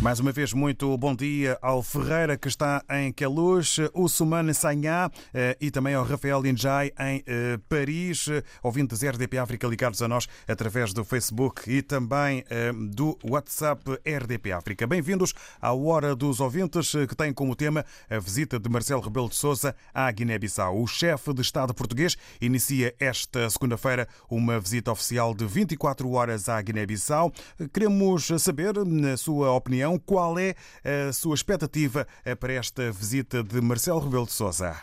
Mais 0.00 0.20
uma 0.20 0.30
vez, 0.30 0.52
muito 0.52 0.96
bom 0.96 1.12
dia 1.12 1.58
ao 1.60 1.82
Ferreira, 1.82 2.36
que 2.36 2.46
está 2.46 2.84
em 2.88 3.12
Queluz, 3.12 3.78
o 3.92 4.08
Sumane 4.08 4.54
Sanhá 4.54 5.10
eh, 5.34 5.56
e 5.60 5.72
também 5.72 5.92
ao 5.92 6.04
Rafael 6.04 6.46
Injai 6.46 6.92
em 7.00 7.24
eh, 7.26 7.58
Paris, 7.68 8.26
ouvintes 8.62 9.02
RDP 9.02 9.38
África 9.38 9.66
ligados 9.66 10.00
a 10.00 10.06
nós 10.06 10.28
através 10.46 10.92
do 10.92 11.04
Facebook 11.04 11.68
e 11.68 11.82
também 11.82 12.44
eh, 12.48 12.72
do 12.72 13.18
WhatsApp 13.28 13.82
RDP 14.06 14.52
África. 14.52 14.86
Bem-vindos 14.86 15.34
à 15.60 15.72
Hora 15.72 16.14
dos 16.14 16.38
Ouvintes, 16.38 16.92
que 17.08 17.16
tem 17.16 17.32
como 17.32 17.56
tema 17.56 17.84
a 18.08 18.20
visita 18.20 18.56
de 18.56 18.68
Marcelo 18.68 19.00
Rebelo 19.00 19.28
de 19.28 19.34
Sousa 19.34 19.74
à 19.92 20.08
Guiné-Bissau. 20.12 20.80
O 20.80 20.86
chefe 20.86 21.34
de 21.34 21.42
Estado 21.42 21.74
português 21.74 22.16
inicia 22.40 22.94
esta 23.00 23.50
segunda-feira 23.50 24.06
uma 24.30 24.60
visita 24.60 24.92
oficial 24.92 25.34
de 25.34 25.44
24 25.44 26.08
horas 26.12 26.48
à 26.48 26.62
Guiné-Bissau. 26.62 27.32
Queremos 27.72 28.28
saber, 28.40 28.76
na 28.86 29.16
sua 29.16 29.50
opinião, 29.50 29.87
qual 29.96 30.36
é 30.38 30.56
a 31.08 31.12
sua 31.12 31.36
expectativa 31.36 32.06
para 32.40 32.54
esta 32.54 32.90
visita 32.90 33.42
de 33.42 33.60
Marcelo 33.60 34.00
Rebelo 34.00 34.26
de 34.26 34.32
Sousa? 34.32 34.76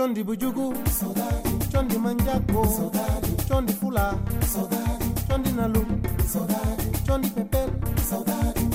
Chondi 0.00 0.24
Bujugu, 0.24 0.72
Chondi 1.70 1.98
Manjago, 1.98 2.90
Chondi 3.46 3.72
Fula, 3.74 4.14
Chondi 5.28 5.50
Nalu, 5.52 5.84
Chondi 7.04 7.28
Pepel, 7.34 7.68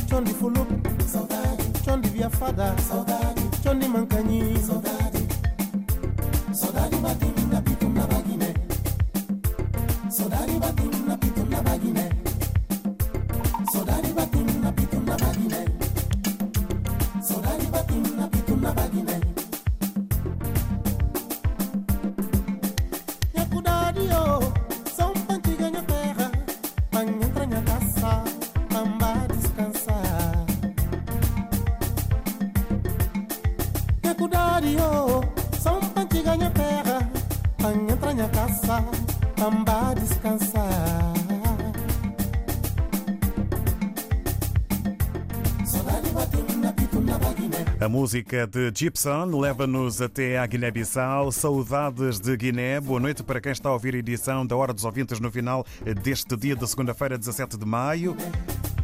Chondi 0.08 0.34
Fulu, 0.34 0.64
Chondi 1.84 2.10
Biafada, 2.10 2.76
fada, 2.78 3.18
Chondi 3.64 3.88
Mankani, 3.88 4.56
música 48.06 48.46
de 48.46 48.72
Gibson 48.72 49.26
leva-nos 49.36 50.00
até 50.00 50.38
à 50.38 50.46
Guiné-Bissau. 50.46 51.32
Saudades 51.32 52.20
de 52.20 52.38
Guiné. 52.38 52.80
Boa 52.80 53.00
noite 53.00 53.24
para 53.24 53.42
quem 53.42 53.52
está 53.52 53.70
a 53.70 53.74
ouvir 53.74 53.96
a 53.96 53.98
edição 53.98 54.46
da 54.46 54.56
Hora 54.56 54.72
dos 54.72 54.86
Ouvintes 54.86 55.20
no 55.20 55.32
final 55.32 55.66
deste 56.04 56.38
dia 56.38 56.56
de 56.56 56.68
segunda-feira, 56.68 57.18
17 57.18 57.58
de 57.58 57.66
maio. 57.66 58.16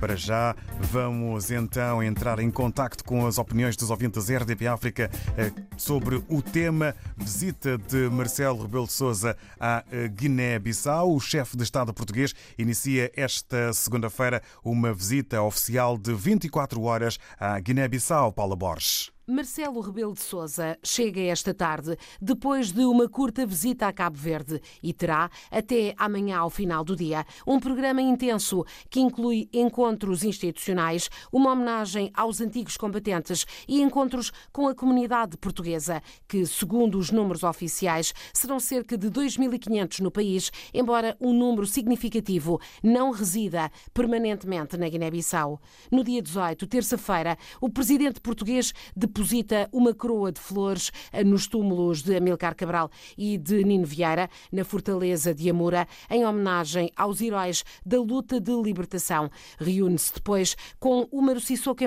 Para 0.01 0.15
já, 0.15 0.56
vamos 0.80 1.51
então 1.51 2.01
entrar 2.01 2.39
em 2.39 2.50
contacto 2.50 3.03
com 3.03 3.27
as 3.27 3.38
opiniões 3.38 3.77
dos 3.77 3.92
ouvintes 3.92 4.31
RDP 4.31 4.65
África 4.65 5.12
eh, 5.38 5.51
sobre 5.77 6.15
o 6.27 6.42
tema 6.42 6.95
visita 7.15 7.77
de 7.77 8.09
Marcelo 8.09 8.63
Rebelo 8.63 8.88
de 8.88 8.94
Sousa 8.94 9.38
à 9.59 9.83
eh, 9.92 10.07
Guiné-Bissau. 10.07 11.13
O 11.13 11.19
chefe 11.19 11.56
de 11.56 11.62
Estado 11.62 11.94
português 11.94 12.33
inicia 12.57 13.12
esta 13.15 13.71
segunda-feira 13.74 14.42
uma 14.65 14.92
visita 14.92 15.39
oficial 15.44 15.95
de 16.00 16.15
24 16.15 16.81
horas 16.81 17.19
à 17.39 17.59
Guiné-Bissau. 17.59 18.33
Paula 18.33 18.56
Borges. 18.56 19.12
Marcelo 19.31 19.80
Rebelo 19.80 20.13
de 20.13 20.19
Sousa 20.19 20.78
chega 20.83 21.22
esta 21.22 21.54
tarde 21.54 21.98
depois 22.22 22.74
de 22.74 22.81
uma 22.81 23.07
curta 23.07 23.45
visita 23.45 23.88
a 23.88 23.94
Cabo 23.94 24.18
Verde 24.18 24.62
e 24.83 24.92
terá 24.92 25.31
até 25.50 25.95
amanhã 25.98 26.39
ao 26.39 26.50
final 26.50 26.83
do 26.83 26.98
dia 26.98 27.25
um 27.48 27.57
programa 27.57 28.01
intenso 28.01 28.66
que 28.89 29.00
inclui 29.00 29.48
encontros 29.54 30.25
institucionais, 30.25 31.10
uma 31.31 31.54
homenagem 31.54 32.12
aos 32.13 32.42
antigos 32.42 32.75
combatentes 32.75 33.45
e 33.69 33.81
encontros 33.81 34.33
com 34.51 34.68
a 34.68 34.75
comunidade 34.75 35.38
portuguesa, 35.38 36.04
que, 36.28 36.45
segundo 36.45 36.98
os 36.98 37.10
números 37.10 37.44
oficiais, 37.44 38.13
serão 38.33 38.60
cerca 38.60 38.98
de 38.98 39.10
2.500 39.10 40.01
no 40.01 40.12
país, 40.12 40.51
embora 40.74 41.16
um 41.22 41.31
número 41.31 41.66
significativo 41.66 42.60
não 42.83 43.12
resida 43.12 43.72
permanentemente 43.94 44.75
na 44.75 44.89
Guiné-Bissau. 44.89 45.57
No 45.89 46.04
dia 46.04 46.22
18, 46.22 46.68
terça-feira, 46.68 47.38
o 47.62 47.69
presidente 47.69 48.19
português 48.19 48.74
deposita 49.21 49.69
uma 49.71 49.94
coroa 49.94 50.31
de 50.31 50.39
flores 50.39 50.91
eh, 51.12 51.23
nos 51.23 51.45
túmulos 51.45 52.01
de 52.01 52.15
Amilcar 52.15 52.56
Cabral 52.56 52.89
e 53.15 53.38
de 53.38 53.63
Nino 53.63 53.85
Vieira, 53.85 54.27
na 54.51 54.63
fortaleza 54.63 55.31
de 55.31 55.47
Amura, 55.47 55.88
em 56.09 56.25
homenagem 56.25 56.91
aos 56.95 57.21
heróis 57.21 57.63
da 57.85 58.00
luta 58.01 58.41
de 58.41 58.51
libertação. 58.51 59.29
Reúne-se 59.59 60.15
depois 60.15 60.56
com 60.79 61.07
o 61.12 61.21
Maru 61.21 61.39
Sissoko 61.39 61.83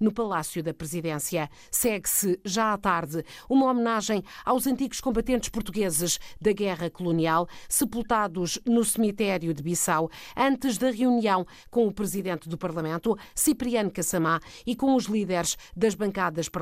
no 0.00 0.12
Palácio 0.12 0.62
da 0.62 0.72
Presidência. 0.72 1.50
Segue-se 1.70 2.40
já 2.42 2.72
à 2.72 2.78
tarde 2.78 3.22
uma 3.50 3.66
homenagem 3.66 4.22
aos 4.42 4.66
antigos 4.66 4.98
combatentes 4.98 5.50
portugueses 5.50 6.18
da 6.40 6.52
Guerra 6.52 6.88
Colonial, 6.88 7.46
sepultados 7.68 8.58
no 8.64 8.82
cemitério 8.82 9.52
de 9.52 9.62
Bissau, 9.62 10.10
antes 10.34 10.78
da 10.78 10.90
reunião 10.90 11.46
com 11.70 11.86
o 11.86 11.92
Presidente 11.92 12.48
do 12.48 12.56
Parlamento, 12.56 13.14
Cipriano 13.34 13.90
Cassamá, 13.90 14.40
e 14.66 14.74
com 14.74 14.94
os 14.94 15.04
líderes 15.04 15.58
das 15.76 15.94
bancadas 15.94 16.48
parlamentares. 16.48 16.61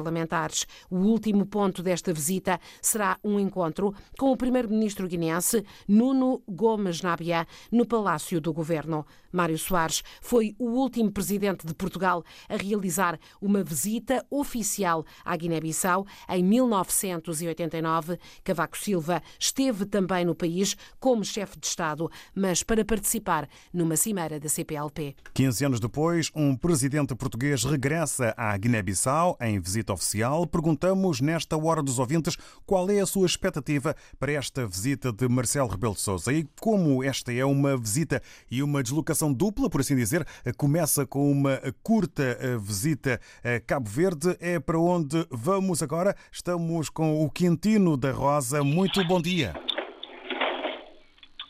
O 0.90 0.96
último 0.96 1.46
ponto 1.46 1.82
desta 1.82 2.12
visita 2.12 2.60
será 2.80 3.18
um 3.22 3.38
encontro 3.38 3.94
com 4.18 4.30
o 4.30 4.36
primeiro-ministro 4.36 5.06
guineense 5.06 5.64
Nuno 5.86 6.42
Gomes 6.48 7.02
Nabia 7.02 7.46
no 7.70 7.86
Palácio 7.86 8.40
do 8.40 8.52
Governo. 8.52 9.04
Mário 9.32 9.58
Soares 9.58 10.02
foi 10.20 10.54
o 10.58 10.70
último 10.70 11.10
presidente 11.10 11.66
de 11.66 11.74
Portugal 11.74 12.24
a 12.48 12.56
realizar 12.56 13.18
uma 13.40 13.62
visita 13.62 14.24
oficial 14.30 15.04
à 15.24 15.36
Guiné-Bissau 15.36 16.06
em 16.28 16.42
1989. 16.42 18.18
Cavaco 18.42 18.76
Silva 18.76 19.22
esteve 19.38 19.86
também 19.86 20.24
no 20.24 20.34
país 20.34 20.76
como 20.98 21.24
chefe 21.24 21.58
de 21.58 21.66
Estado, 21.66 22.10
mas 22.34 22.62
para 22.62 22.84
participar 22.84 23.48
numa 23.72 23.96
cimeira 23.96 24.40
da 24.40 24.48
CPLP. 24.48 25.14
15 25.34 25.64
anos 25.64 25.80
depois, 25.80 26.30
um 26.34 26.56
presidente 26.56 27.14
português 27.14 27.64
regressa 27.64 28.34
à 28.36 28.56
Guiné-Bissau 28.56 29.36
em 29.40 29.60
visita 29.60 29.92
oficial. 29.92 30.46
Perguntamos 30.46 31.20
nesta 31.20 31.56
hora 31.56 31.82
dos 31.82 31.98
ouvintes 31.98 32.36
qual 32.66 32.90
é 32.90 33.00
a 33.00 33.06
sua 33.06 33.26
expectativa 33.26 33.94
para 34.18 34.32
esta 34.32 34.66
visita 34.66 35.12
de 35.12 35.28
Marcelo 35.28 35.68
Rebelo 35.68 35.94
de 35.94 36.00
Sousa 36.00 36.32
e 36.32 36.48
como 36.60 37.02
esta 37.02 37.32
é 37.32 37.44
uma 37.44 37.76
visita 37.76 38.22
e 38.50 38.62
uma 38.62 38.82
deslocação 38.82 39.19
dupla, 39.28 39.68
por 39.68 39.80
assim 39.80 39.96
dizer, 39.96 40.24
começa 40.56 41.04
com 41.04 41.30
uma 41.30 41.60
curta 41.82 42.22
eh, 42.22 42.56
visita 42.56 43.20
a 43.44 43.60
Cabo 43.60 43.88
Verde. 43.88 44.36
É 44.40 44.60
para 44.60 44.78
onde 44.78 45.26
vamos 45.30 45.82
agora. 45.82 46.14
Estamos 46.32 46.88
com 46.88 47.24
o 47.24 47.30
Quintino 47.30 47.96
da 47.96 48.12
Rosa. 48.12 48.62
Muito 48.62 49.04
bom 49.04 49.20
dia. 49.20 49.52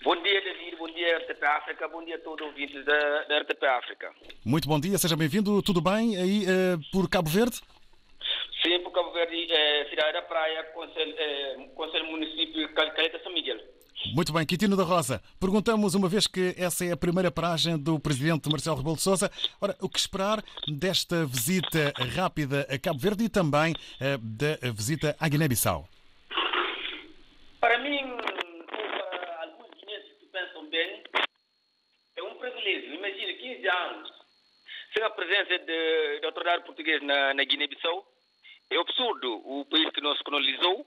Bom 0.02 0.16
dia, 0.22 0.40
David. 0.42 0.76
Bom 0.78 0.88
dia, 0.88 1.18
RTP 1.18 1.44
África. 1.44 1.88
Bom 1.88 2.04
dia 2.04 2.16
a 2.16 2.18
todos 2.20 2.40
os 2.40 2.46
ouvintes 2.52 2.84
da, 2.84 3.24
da 3.24 3.38
RTP 3.40 3.62
África. 3.64 4.10
Muito 4.44 4.66
bom 4.66 4.80
dia, 4.80 4.96
seja 4.96 5.16
bem-vindo. 5.16 5.62
Tudo 5.62 5.80
bem 5.80 6.16
aí 6.16 6.44
eh, 6.44 6.76
por 6.90 7.08
Cabo 7.08 7.28
Verde? 7.28 7.60
Sim, 8.62 8.80
por 8.80 8.92
Cabo 8.92 9.12
Verde, 9.12 9.46
eh, 9.50 9.86
cidade 9.90 10.12
da 10.12 10.22
Praia, 10.22 10.64
Conselho, 10.74 11.14
eh, 11.18 11.68
Conselho 11.74 12.06
Município 12.06 12.72
Caleta 12.74 13.20
São 13.22 13.32
Miguel. 13.32 13.58
Muito 14.06 14.32
bem, 14.32 14.46
Quintino 14.46 14.76
da 14.76 14.82
Rosa. 14.82 15.22
Perguntamos, 15.38 15.94
uma 15.94 16.08
vez 16.08 16.26
que 16.26 16.54
essa 16.56 16.84
é 16.84 16.92
a 16.92 16.96
primeira 16.96 17.30
paragem 17.30 17.78
do 17.78 18.00
presidente 18.00 18.48
Marcelo 18.48 18.76
Rebelo 18.76 18.96
de 18.96 19.02
Sousa, 19.02 19.30
ora, 19.60 19.76
o 19.80 19.88
que 19.88 19.98
esperar 19.98 20.42
desta 20.66 21.26
visita 21.26 21.92
rápida 22.16 22.66
a 22.70 22.78
Cabo 22.78 22.98
Verde 22.98 23.24
e 23.24 23.28
também 23.28 23.74
eh, 24.00 24.16
da 24.18 24.72
visita 24.72 25.14
à 25.20 25.28
Guiné-Bissau? 25.28 25.86
Para 27.60 27.78
mim, 27.78 28.16
para 28.66 29.42
alguns 29.42 29.70
guineenses 29.78 30.12
que 30.18 30.26
pensam 30.26 30.68
bem, 30.70 31.04
é 32.16 32.22
um 32.22 32.34
privilégio. 32.36 32.94
Imagina, 32.94 33.32
15 33.34 33.68
anos 33.68 34.10
sem 34.94 35.04
a 35.04 35.10
presença 35.10 35.58
de, 35.58 36.20
de 36.20 36.26
autoridade 36.26 36.64
portuguesa 36.64 37.04
na, 37.04 37.34
na 37.34 37.44
Guiné-Bissau. 37.44 38.04
É 38.70 38.76
absurdo. 38.78 39.42
O 39.44 39.64
país 39.66 39.90
que 39.90 40.00
nos 40.00 40.20
colonizou 40.22 40.86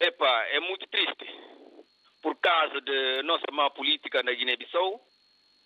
Epa, 0.00 0.46
é 0.46 0.60
muito 0.60 0.86
triste. 0.88 1.26
Por 2.22 2.36
causa 2.36 2.80
de 2.80 3.22
nossa 3.22 3.46
má 3.52 3.70
política 3.70 4.22
na 4.22 4.32
Guiné-Bissau, 4.32 5.00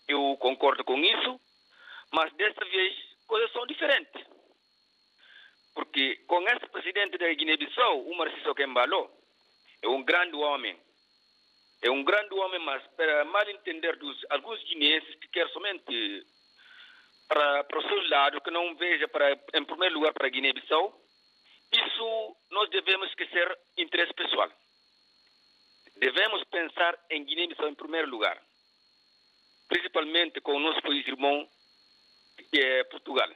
eu 0.08 0.36
concordo 0.38 0.84
com 0.84 0.96
isso, 0.98 1.40
mas 2.12 2.32
desta 2.34 2.64
vez 2.64 2.94
coisas 3.26 3.50
são 3.52 3.66
diferentes. 3.66 4.22
Porque 5.74 6.16
com 6.26 6.40
esse 6.48 6.66
presidente 6.68 7.18
da 7.18 7.32
Guiné-Bissau, 7.32 8.06
o 8.06 8.16
Marciso 8.16 8.54
Kembalo, 8.54 9.10
é 9.82 9.88
um 9.88 10.02
grande 10.02 10.36
homem. 10.36 10.78
É 11.82 11.90
um 11.90 12.04
grande 12.04 12.34
homem, 12.34 12.60
mas 12.60 12.82
para 12.96 13.24
mal 13.26 13.48
entender 13.50 13.96
dos 13.96 14.24
alguns 14.30 14.62
guineenses 14.64 15.14
que 15.16 15.28
querem 15.28 15.52
somente 15.52 16.26
para, 17.28 17.64
para 17.64 17.78
o 17.78 17.88
seu 17.88 18.08
lado, 18.08 18.40
que 18.40 18.50
não 18.50 18.74
veja 18.76 19.08
para, 19.08 19.32
em 19.54 19.64
primeiro 19.64 19.96
lugar 19.96 20.12
para 20.12 20.26
a 20.26 20.30
Guiné-Bissau, 20.30 20.98
isso 21.72 22.36
nós 22.50 22.70
devemos 22.70 23.08
esquecer 23.08 23.58
interesse 23.76 24.14
pessoal. 24.14 24.50
Devemos 26.04 26.44
pensar 26.44 27.02
em 27.08 27.24
Guiné-Bissau 27.24 27.66
em 27.66 27.74
primeiro 27.74 28.10
lugar, 28.10 28.38
principalmente 29.66 30.38
com 30.42 30.52
o 30.54 30.60
nosso 30.60 30.82
país 30.82 31.08
irmão, 31.08 31.48
que 32.50 32.60
é 32.60 32.84
Portugal. 32.84 33.30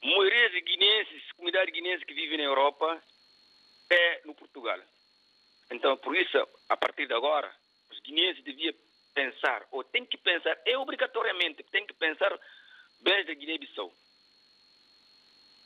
Maioria 0.00 0.50
de 0.50 0.60
guineenses, 0.60 1.32
comunidade 1.32 1.72
guineense 1.72 2.06
que 2.06 2.14
vive 2.14 2.36
na 2.36 2.44
Europa, 2.44 3.02
é 3.90 4.20
no 4.24 4.32
Portugal. 4.36 4.78
Então, 5.72 5.96
por 5.96 6.16
isso, 6.16 6.38
a 6.68 6.76
partir 6.76 7.08
de 7.08 7.14
agora, 7.14 7.52
os 7.90 7.98
guineenses 7.98 8.44
deviam 8.44 8.72
pensar, 9.12 9.66
ou 9.72 9.82
tem 9.82 10.06
que 10.06 10.16
pensar, 10.16 10.56
é 10.64 10.78
obrigatoriamente, 10.78 11.64
tem 11.64 11.84
que 11.84 11.94
pensar 11.94 12.30
bem 13.00 13.24
da 13.24 13.34
Guiné-Bissau. 13.34 13.92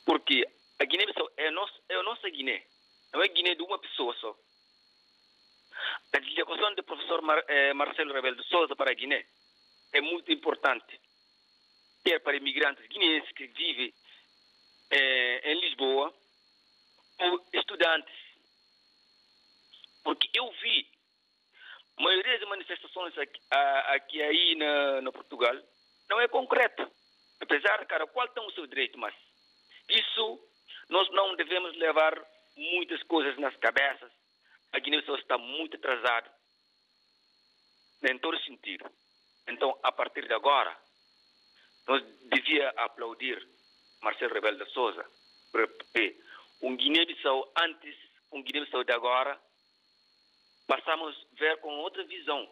Porque 0.03 0.49
a 0.79 0.85
Guiné-Bissau 0.85 1.29
é, 1.37 1.51
nosso, 1.51 1.79
é 1.87 1.93
a 1.93 2.01
nossa 2.01 2.27
Guiné, 2.27 2.65
não 3.13 3.21
é 3.21 3.27
Guiné 3.27 3.53
de 3.53 3.61
uma 3.61 3.77
pessoa 3.77 4.15
só. 4.15 4.35
A 6.13 6.19
delegação 6.19 6.75
do 6.75 6.83
professor 6.83 7.21
Mar, 7.21 7.43
eh, 7.47 7.73
Marcelo 7.73 8.13
Rebelo 8.13 8.35
de 8.35 8.47
Souza 8.47 8.75
para 8.75 8.91
a 8.91 8.93
Guiné 8.93 9.25
é 9.93 10.01
muito 10.01 10.31
importante, 10.31 10.99
quer 12.03 12.19
para 12.19 12.37
imigrantes 12.37 12.85
guineenses 12.87 13.31
que 13.31 13.47
vivem 13.47 13.93
eh, 14.91 15.51
em 15.51 15.59
Lisboa, 15.59 16.13
ou 17.19 17.45
estudantes. 17.53 18.15
Porque 20.03 20.29
eu 20.33 20.49
vi 20.61 20.87
a 21.97 22.01
maioria 22.01 22.39
das 22.39 22.49
manifestações 22.49 23.17
aqui, 23.17 23.41
aqui 23.51 24.21
aí 24.21 24.55
na, 25.01 25.11
Portugal 25.11 25.55
não 26.09 26.19
é 26.21 26.27
concreta. 26.27 26.89
Apesar 27.41 27.79
de 27.79 27.85
cada 27.85 28.07
qual 28.07 28.27
tem 28.29 28.43
o 28.43 28.51
seu 28.51 28.67
direito, 28.67 28.97
mas 28.97 29.13
isso 29.89 30.39
nós 30.89 31.09
não 31.11 31.35
devemos 31.35 31.75
levar 31.77 32.13
muitas 32.55 33.01
coisas 33.03 33.37
nas 33.37 33.55
cabeças. 33.57 34.11
A 34.71 34.79
Guiné-Bissau 34.79 35.15
está 35.15 35.37
muito 35.37 35.77
atrasada 35.77 36.31
em 38.03 38.17
todo 38.19 38.39
sentido. 38.43 38.89
Então, 39.47 39.77
a 39.83 39.91
partir 39.91 40.27
de 40.27 40.33
agora, 40.33 40.75
nós 41.87 42.03
devia 42.29 42.69
aplaudir 42.77 43.45
Marcelo 44.01 44.33
Rebelo 44.33 44.63
de 44.63 44.71
Souza, 44.71 45.05
porque 45.51 46.15
um 46.61 46.75
Guiné-Bissau 46.75 47.51
antes, 47.57 47.95
um 48.31 48.43
Guiné-Bissau 48.43 48.83
de 48.83 48.93
agora, 48.93 49.39
possamos 50.67 51.15
ver 51.33 51.57
com 51.57 51.75
outra 51.79 52.03
visão 52.03 52.47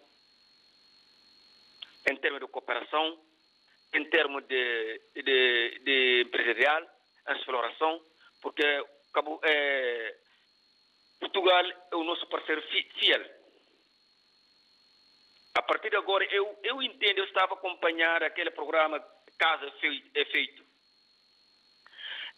em 2.10 2.16
termos 2.18 2.40
de 2.42 2.48
cooperação, 2.48 3.20
em 3.94 4.06
termos 4.10 4.44
de, 4.48 5.02
de, 5.14 5.80
de 5.84 6.22
empresarial, 6.26 6.84
exploração, 7.30 8.02
porque 8.42 8.64
Cabo, 9.14 9.40
é, 9.44 10.16
Portugal 11.20 11.66
é 11.92 11.96
o 11.96 12.04
nosso 12.04 12.28
parceiro 12.28 12.62
fiel. 13.00 13.26
A 15.56 15.62
partir 15.64 15.90
de 15.90 15.96
agora, 15.96 16.24
eu, 16.26 16.58
eu 16.64 16.82
entendo, 16.84 17.20
eu 17.20 17.26
estava 17.26 17.54
a 17.54 17.58
acompanhar 17.58 18.22
aquele 18.24 18.52
programa 18.52 19.04
Casa 19.38 19.72
é 20.14 20.26
Feito. 20.26 20.66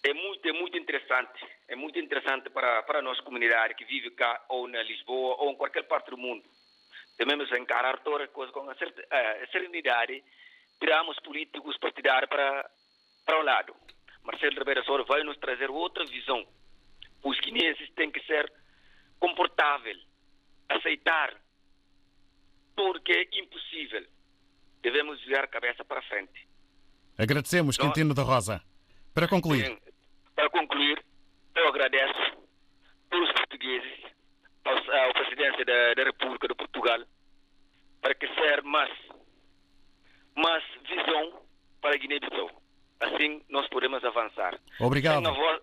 É 0.03 0.13
muito, 0.13 0.48
é 0.48 0.53
muito 0.53 0.77
interessante. 0.77 1.45
É 1.67 1.75
muito 1.75 2.00
interessante 2.00 2.50
para, 2.50 2.83
para 2.83 3.00
a 3.00 3.01
nossa 3.01 3.21
comunidade 3.24 3.75
que 3.75 3.86
vive 3.86 4.12
cá, 4.12 4.45
ou 4.50 4.67
na 4.67 4.81
Lisboa, 4.83 5.36
ou 5.39 5.51
em 5.51 5.55
qualquer 5.55 5.83
parte 5.83 6.09
do 6.12 6.17
mundo. 6.17 6.43
Devemos 7.17 7.51
encarar 7.51 8.00
todas 8.00 8.27
as 8.27 8.33
coisas 8.33 8.53
com 8.53 8.69
a 8.69 8.75
serenidade, 9.51 10.24
tiramos 10.79 11.19
políticos 11.19 11.77
partidários 11.77 12.29
para, 12.29 12.69
para 13.25 13.39
um 13.39 13.43
lado. 13.43 13.75
Marcelo 14.24 14.57
Ribeiro 14.57 14.86
Soura 14.86 15.03
vai 15.03 15.24
nos 15.24 15.38
trazer 15.38 15.69
outra 15.69 16.05
visão. 16.05 16.48
Os 17.24 17.38
guineenses 17.41 17.89
têm 17.95 18.09
que 18.09 18.21
ser 18.25 18.50
comportável, 19.19 19.95
aceitar 20.69 21.35
tudo 22.75 23.01
que 23.01 23.11
é 23.11 23.39
impossível. 23.39 24.05
Devemos 24.81 25.21
virar 25.25 25.43
a 25.43 25.47
cabeça 25.47 25.83
para 25.83 26.01
frente. 26.03 26.47
Agradecemos, 27.17 27.77
Nós, 27.77 27.88
Quintino 27.88 28.13
da 28.13 28.23
Rosa. 28.23 28.63
Para 29.13 29.27
concluir. 29.27 29.65
Sim, 29.65 29.77
para 30.35 30.49
concluir, 30.49 31.03
eu 31.55 31.67
agradeço 31.67 32.38
todos 33.09 33.27
os 33.27 33.35
portugueses, 33.35 34.03
ao, 34.63 35.13
presidente 35.13 35.65
da, 35.65 35.93
da, 35.95 36.03
República 36.03 36.47
de 36.47 36.55
Portugal, 36.55 36.99
para 38.01 38.15
que 38.15 38.27
ser 38.27 38.63
mais, 38.63 38.91
mais 40.35 40.63
visão 40.88 41.41
para 41.81 41.95
a 41.95 41.97
Guiné-Bissau. 41.97 42.49
Assim 43.01 43.43
nós 43.49 43.67
podemos 43.67 44.03
avançar. 44.03 44.57
Obrigado. 44.79 45.25
Sem 45.25 45.47
a, 45.47 45.61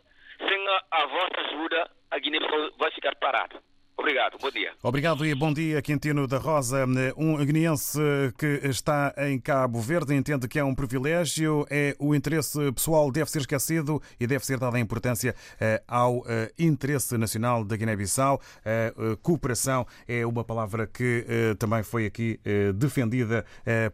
sem 0.48 0.68
a, 0.68 0.84
a 0.90 1.06
vossa 1.06 1.40
ajuda, 1.40 1.90
a 2.10 2.18
Guiné-Bissau 2.18 2.70
vai 2.78 2.90
ficar 2.92 3.14
parada. 3.16 3.60
Obrigado, 3.98 4.38
bom 4.38 4.50
dia. 4.50 4.72
Obrigado 4.82 5.24
e 5.24 5.34
bom 5.34 5.52
dia, 5.52 5.80
Quintino 5.80 6.26
da 6.26 6.36
Rosa. 6.36 6.84
Um 7.16 7.42
guineense 7.44 7.98
que 8.38 8.60
está 8.68 9.14
em 9.16 9.40
Cabo 9.40 9.80
Verde 9.80 10.14
entende 10.14 10.46
que 10.46 10.58
é 10.58 10.64
um 10.64 10.74
privilégio, 10.74 11.66
é 11.70 11.96
o 11.98 12.14
interesse 12.14 12.72
pessoal 12.72 13.10
deve 13.10 13.30
ser 13.30 13.40
esquecido 13.40 14.00
e 14.20 14.26
deve 14.26 14.44
ser 14.44 14.58
dada 14.58 14.76
a 14.76 14.80
importância 14.80 15.34
eh, 15.58 15.82
ao 15.88 16.22
eh, 16.28 16.52
interesse 16.58 17.16
nacional 17.16 17.64
da 17.64 17.74
Guiné-Bissau. 17.74 18.38
Eh, 18.64 18.92
cooperação 19.22 19.86
é 20.06 20.26
uma 20.26 20.44
palavra 20.44 20.86
que 20.86 21.24
também 21.58 21.82
foi 21.82 22.04
aqui 22.06 22.38
defendida 22.74 23.44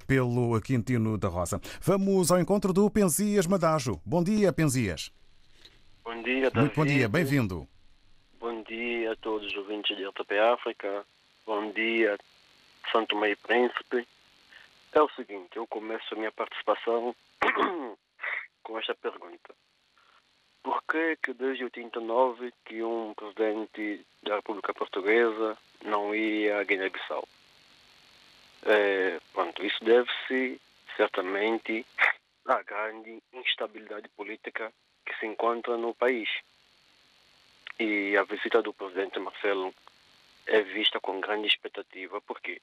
pelo 0.06 0.60
Quintino 0.60 1.16
da 1.16 1.28
Rosa. 1.28 1.60
Vamos 1.80 2.30
ao 2.32 2.40
encontro 2.40 2.72
do 2.72 2.90
Penzias 2.90 3.46
Madajo. 3.46 4.00
Bom 4.04 4.22
dia, 4.22 4.52
Penzias. 4.52 5.12
Bom 6.04 6.22
dia, 6.22 6.50
David. 6.50 6.58
Muito 6.58 6.74
bom 6.74 6.84
dia, 6.84 7.08
bem-vindo. 7.08 7.68
Bom 8.42 8.60
dia 8.64 9.12
a 9.12 9.14
todos 9.14 9.46
os 9.46 9.56
ouvintes 9.56 9.96
de 9.96 10.04
RTP 10.04 10.32
África. 10.52 11.06
Bom 11.46 11.70
dia, 11.70 12.18
Santo 12.90 13.14
Meio 13.14 13.36
Príncipe. 13.36 14.04
É 14.92 15.00
o 15.00 15.08
seguinte, 15.10 15.56
eu 15.56 15.64
começo 15.68 16.12
a 16.12 16.16
minha 16.16 16.32
participação 16.32 17.14
com 18.64 18.78
esta 18.80 18.96
pergunta. 18.96 19.54
Por 20.60 20.82
que 20.90 21.16
que 21.22 21.32
desde 21.34 21.62
89 21.62 22.52
que 22.64 22.82
um 22.82 23.14
presidente 23.14 24.04
da 24.24 24.34
República 24.34 24.74
Portuguesa 24.74 25.56
não 25.84 26.12
ia 26.12 26.58
à 26.58 26.64
Guiné-Bissau? 26.64 27.28
É, 28.64 29.20
pronto, 29.32 29.64
isso 29.64 29.84
deve-se 29.84 30.60
certamente 30.96 31.86
à 32.46 32.60
grande 32.64 33.22
instabilidade 33.32 34.08
política 34.16 34.72
que 35.06 35.16
se 35.20 35.26
encontra 35.26 35.76
no 35.76 35.94
país. 35.94 36.28
E 37.78 38.16
a 38.16 38.22
visita 38.24 38.62
do 38.62 38.72
presidente 38.72 39.18
Marcelo 39.18 39.74
é 40.46 40.60
vista 40.62 41.00
com 41.00 41.20
grande 41.20 41.46
expectativa. 41.46 42.20
Por 42.20 42.40
quê? 42.40 42.60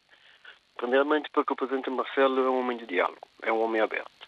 Primeiramente 0.78 1.30
porque 1.32 1.54
o 1.54 1.56
presidente 1.56 1.90
Marcelo 1.90 2.46
é 2.46 2.50
um 2.50 2.60
homem 2.60 2.78
de 2.78 2.86
diálogo, 2.86 3.28
é 3.42 3.52
um 3.52 3.62
homem 3.62 3.82
aberto. 3.82 4.28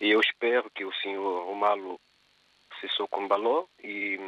E 0.00 0.10
eu 0.10 0.20
espero 0.20 0.70
que 0.70 0.84
o 0.84 0.94
senhor 0.94 1.46
Romalo 1.46 2.00
se 2.80 2.88
socombalou 2.88 3.68
e 3.82 4.18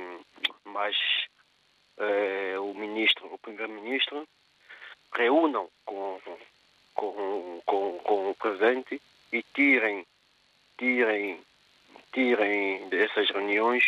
mais 0.65 0.97
eh, 1.99 2.57
o 2.59 2.75
ministro, 2.75 3.33
o 3.33 3.39
primeiro-ministro, 3.39 4.27
reúnam 5.13 5.69
com, 5.85 6.21
com, 6.95 7.63
com, 7.65 7.99
com 7.99 8.31
o 8.31 8.35
presidente 8.35 9.01
e 9.33 9.43
tirem, 9.43 10.07
tirem, 10.79 11.41
tirem 12.13 12.89
dessas 12.89 13.29
reuniões 13.31 13.85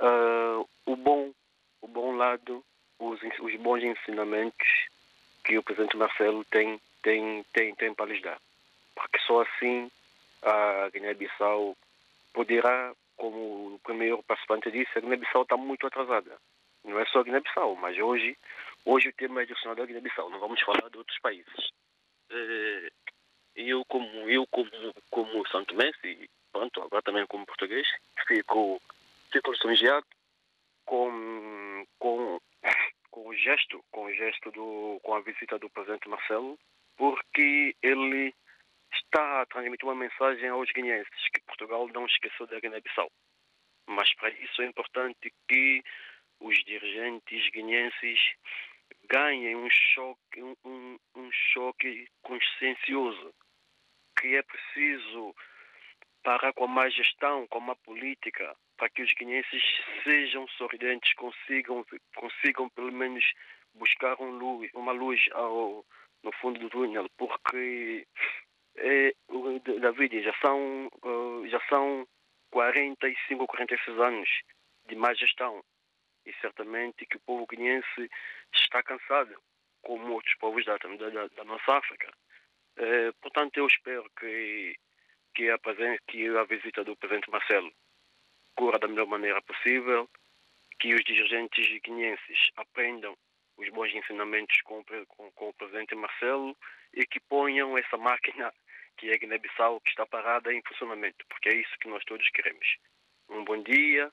uh, 0.00 0.67
o 0.88 0.96
bom, 0.96 1.30
o 1.82 1.86
bom 1.86 2.16
lado, 2.16 2.64
os, 2.98 3.20
os 3.40 3.54
bons 3.56 3.82
ensinamentos 3.82 4.66
que 5.44 5.58
o 5.58 5.62
presidente 5.62 5.96
Marcelo 5.98 6.44
tem, 6.46 6.80
tem, 7.02 7.44
tem, 7.52 7.74
tem 7.74 7.94
para 7.94 8.06
lhes 8.06 8.22
dar. 8.22 8.40
Porque 8.94 9.18
só 9.20 9.42
assim 9.42 9.90
a 10.42 10.88
Guiné-Bissau 10.90 11.76
poderá, 12.32 12.94
como 13.16 13.74
o 13.74 13.80
primeiro 13.84 14.22
participante 14.22 14.70
disse, 14.70 14.96
a 14.96 15.00
Guiné-Bissau 15.00 15.42
está 15.42 15.56
muito 15.58 15.86
atrasada. 15.86 16.38
Não 16.82 16.98
é 16.98 17.04
só 17.06 17.20
a 17.20 17.22
Guiné-Bissau, 17.22 17.76
mas 17.76 17.98
hoje, 17.98 18.36
hoje 18.86 19.10
o 19.10 19.12
tema 19.12 19.42
é 19.42 19.44
direcionado 19.44 19.82
à 19.82 19.86
Guiné-Bissau. 19.86 20.30
Não 20.30 20.40
vamos 20.40 20.60
falar 20.62 20.88
de 20.88 20.96
outros 20.96 21.18
países. 21.20 21.70
Eh, 22.30 22.88
eu, 23.56 23.84
como, 23.84 24.08
eu 24.30 24.46
como, 24.46 24.70
como 25.10 25.48
Santo 25.48 25.74
Messi, 25.74 26.30
pronto, 26.50 26.80
agora 26.80 27.02
também 27.02 27.26
como 27.26 27.44
português, 27.44 27.86
fico 28.26 28.80
fico 29.30 29.52
lisonjeado 29.52 30.06
com, 30.88 31.86
com, 31.98 32.40
com 33.10 33.28
o 33.28 33.36
gesto, 33.36 33.84
com 33.92 34.06
o 34.06 34.14
gesto 34.14 34.50
do, 34.50 34.98
com 35.02 35.14
a 35.14 35.20
visita 35.20 35.58
do 35.58 35.68
presidente 35.68 36.08
Marcelo, 36.08 36.58
porque 36.96 37.76
ele 37.82 38.34
está 38.92 39.42
a 39.42 39.46
transmitir 39.46 39.86
uma 39.86 39.94
mensagem 39.94 40.48
aos 40.48 40.70
guineenses 40.72 41.28
que 41.32 41.42
Portugal 41.42 41.86
não 41.88 42.06
esqueceu 42.06 42.46
da 42.46 42.58
Guiné-Bissau. 42.58 43.10
Mas 43.86 44.12
para 44.14 44.30
isso 44.30 44.62
é 44.62 44.66
importante 44.66 45.32
que 45.46 45.82
os 46.40 46.56
dirigentes 46.64 47.50
guineenses 47.50 48.18
ganhem 49.10 49.56
um 49.56 49.68
choque, 49.70 50.42
um, 50.64 50.98
um 51.14 51.30
choque 51.52 52.08
consciencioso, 52.22 53.34
que 54.18 54.36
é 54.36 54.42
preciso 54.42 55.34
parar 56.22 56.54
com 56.54 56.64
a 56.64 56.68
má 56.68 56.88
gestão, 56.88 57.46
com 57.46 57.58
a 57.58 57.60
má 57.60 57.76
política, 57.76 58.56
para 58.78 58.88
que 58.88 59.02
os 59.02 59.12
guineenses 59.12 59.62
sejam 60.04 60.46
sorridentes, 60.48 61.12
consigam, 61.14 61.84
consigam 62.14 62.68
pelo 62.70 62.92
menos 62.92 63.24
buscar 63.74 64.18
um 64.22 64.30
luz, 64.30 64.70
uma 64.72 64.92
luz 64.92 65.20
ao, 65.32 65.84
no 66.22 66.32
fundo 66.40 66.58
do 66.60 66.70
túnel, 66.70 67.10
porque 67.18 68.06
é, 68.76 69.12
David, 69.80 70.22
já 70.22 70.32
são, 70.40 70.88
já 71.50 71.60
são 71.68 72.06
45, 72.50 73.46
46 73.46 74.00
anos 74.00 74.28
de 74.86 74.94
má 74.94 75.12
gestão 75.12 75.62
e 76.24 76.32
certamente 76.40 77.04
que 77.06 77.16
o 77.16 77.20
povo 77.20 77.46
guineense 77.46 78.10
está 78.54 78.82
cansado, 78.82 79.34
como 79.82 80.12
outros 80.12 80.34
povos 80.36 80.64
da, 80.64 80.76
da, 80.76 81.28
da 81.28 81.44
nossa 81.44 81.78
África. 81.78 82.12
É, 82.76 83.12
portanto, 83.20 83.56
eu 83.56 83.66
espero 83.66 84.08
que, 84.18 84.76
que, 85.34 85.50
a, 85.50 85.58
que 86.06 86.28
a 86.28 86.44
visita 86.44 86.84
do 86.84 86.96
presidente 86.96 87.30
Marcelo 87.30 87.72
cura 88.58 88.76
da 88.76 88.88
melhor 88.88 89.06
maneira 89.06 89.40
possível, 89.42 90.10
que 90.80 90.92
os 90.92 91.04
dirigentes 91.04 91.80
guineenses 91.80 92.50
aprendam 92.56 93.16
os 93.56 93.68
bons 93.68 93.94
ensinamentos 93.94 94.60
com, 94.62 94.82
com, 95.06 95.30
com 95.30 95.48
o 95.48 95.54
presidente 95.54 95.94
Marcelo 95.94 96.56
e 96.92 97.06
que 97.06 97.20
ponham 97.20 97.78
essa 97.78 97.96
máquina 97.96 98.52
que 98.96 99.10
é 99.10 99.16
Guiné-Bissau 99.16 99.80
que 99.80 99.90
está 99.90 100.04
parada 100.06 100.52
em 100.52 100.60
funcionamento, 100.66 101.24
porque 101.28 101.50
é 101.50 101.54
isso 101.54 101.78
que 101.80 101.86
nós 101.86 102.02
todos 102.04 102.28
queremos. 102.30 102.66
Um 103.28 103.44
bom 103.44 103.62
dia, 103.62 104.10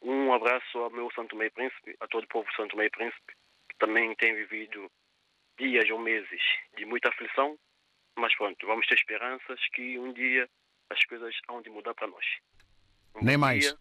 um 0.00 0.32
abraço 0.32 0.78
ao 0.78 0.90
meu 0.90 1.08
Santo 1.12 1.36
Meio 1.36 1.52
Príncipe, 1.52 1.94
a 2.00 2.08
todo 2.08 2.24
o 2.24 2.28
povo 2.28 2.52
Santo 2.56 2.76
Meio 2.76 2.90
Príncipe, 2.90 3.32
que 3.68 3.78
também 3.78 4.12
tem 4.16 4.34
vivido 4.34 4.90
dias 5.56 5.88
ou 5.88 6.00
meses 6.00 6.42
de 6.76 6.84
muita 6.84 7.10
aflição, 7.10 7.56
mas 8.18 8.34
pronto, 8.36 8.66
vamos 8.66 8.88
ter 8.88 8.96
esperanças 8.96 9.60
que 9.72 9.96
um 10.00 10.12
dia 10.12 10.48
as 10.90 11.04
coisas 11.04 11.32
hão 11.48 11.62
de 11.62 11.70
mudar 11.70 11.94
para 11.94 12.08
nós. 12.08 12.26
Um 13.20 13.24
Nem 13.24 13.36
mais. 13.36 13.64
Dia. 13.64 13.76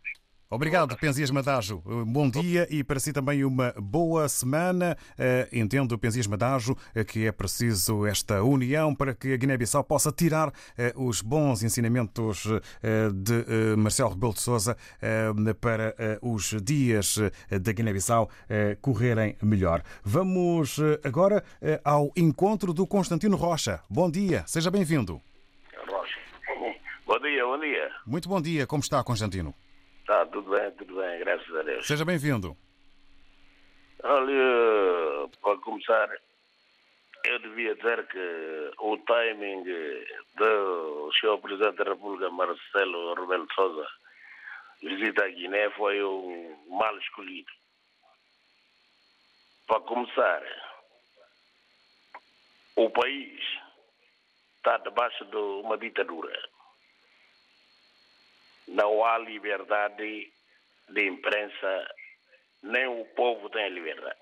Obrigado, 0.53 0.97
Penzias 0.97 1.31
Madajo. 1.31 1.81
Bom 2.05 2.29
dia 2.29 2.67
e 2.69 2.83
para 2.83 3.00
si 3.00 3.13
também 3.13 3.45
uma 3.45 3.73
boa 3.77 4.27
semana. 4.27 4.97
Eh, 5.17 5.47
Entendo, 5.53 5.97
Penzias 5.97 6.27
Madajo, 6.27 6.75
eh, 6.93 7.05
que 7.05 7.25
é 7.25 7.31
preciso 7.31 8.05
esta 8.05 8.43
união 8.43 8.93
para 8.93 9.15
que 9.15 9.31
a 9.31 9.38
Guiné-Bissau 9.38 9.81
possa 9.81 10.11
tirar 10.11 10.51
eh, 10.77 10.91
os 10.97 11.21
bons 11.21 11.63
ensinamentos 11.63 12.43
de 13.13 13.75
Marcelo 13.77 14.09
Rebelo 14.09 14.33
de 14.33 14.41
Sousa 14.41 14.75
para 15.61 15.95
os 16.21 16.53
dias 16.61 17.17
da 17.50 17.71
Guiné-Bissau 17.71 18.29
correrem 18.81 19.38
melhor. 19.41 19.81
Vamos 20.03 20.77
agora 21.01 21.43
ao 21.85 22.11
encontro 22.17 22.73
do 22.73 22.85
Constantino 22.85 23.38
Rocha. 23.38 23.79
Bom 23.89 24.11
dia, 24.11 24.43
seja 24.45 24.69
bem-vindo. 24.69 25.21
Bom 27.11 27.19
dia, 27.19 27.45
bom 27.45 27.59
dia. 27.59 27.95
Muito 28.07 28.29
bom 28.29 28.41
dia, 28.41 28.65
como 28.65 28.81
está, 28.81 29.03
Constantino? 29.03 29.53
Tá, 30.07 30.25
tudo 30.27 30.49
bem, 30.49 30.71
tudo 30.71 30.95
bem, 30.95 31.19
graças 31.19 31.55
a 31.57 31.61
Deus. 31.61 31.85
Seja 31.85 32.05
bem-vindo. 32.05 32.55
Olha, 34.01 35.27
para 35.41 35.57
começar, 35.57 36.09
eu 37.25 37.39
devia 37.39 37.75
dizer 37.75 38.07
que 38.07 38.71
o 38.79 38.97
timing 38.99 39.61
do 40.37 41.11
Sr. 41.19 41.37
Presidente 41.41 41.83
da 41.83 41.83
República, 41.83 42.29
Marcelo 42.29 43.13
Rebelo 43.15 43.45
de 43.45 43.55
Sousa, 43.55 43.87
visita 44.81 45.25
a 45.25 45.27
Guiné 45.27 45.69
foi 45.71 46.01
um 46.01 46.55
mal 46.69 46.97
escolhido. 46.97 47.51
Para 49.67 49.81
começar, 49.81 50.43
o 52.77 52.89
país 52.89 53.37
está 54.55 54.77
debaixo 54.77 55.25
de 55.25 55.35
uma 55.35 55.77
ditadura. 55.77 56.50
Não 58.71 59.03
há 59.03 59.17
liberdade 59.17 60.31
de 60.87 61.07
imprensa, 61.07 61.95
nem 62.63 62.87
o 62.87 63.05
povo 63.15 63.49
tem 63.49 63.67
liberdade. 63.69 64.19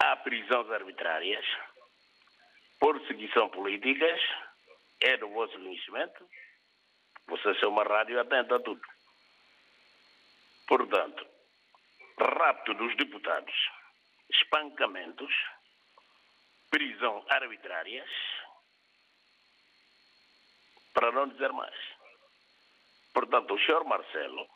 Há 0.00 0.16
prisões 0.16 0.70
arbitrárias, 0.70 1.44
perseguição 2.80 3.50
políticas, 3.50 4.20
é 5.00 5.18
do 5.18 5.28
vosso 5.28 5.52
conhecimento. 5.52 6.26
Vocês 7.26 7.60
são 7.60 7.68
uma 7.68 7.84
rádio 7.84 8.18
atenta 8.18 8.56
a 8.56 8.60
tudo. 8.60 8.82
Portanto, 10.66 11.26
rapto 12.18 12.72
dos 12.72 12.96
deputados, 12.96 13.54
espancamentos, 14.30 15.32
prisão 16.70 17.22
arbitrárias, 17.28 18.10
para 20.92 21.12
não 21.12 21.28
dizer 21.28 21.52
mais. 21.52 21.74
Portanto, 23.12 23.54
o 23.54 23.60
senhor 23.60 23.84
Marcelo 23.84 24.46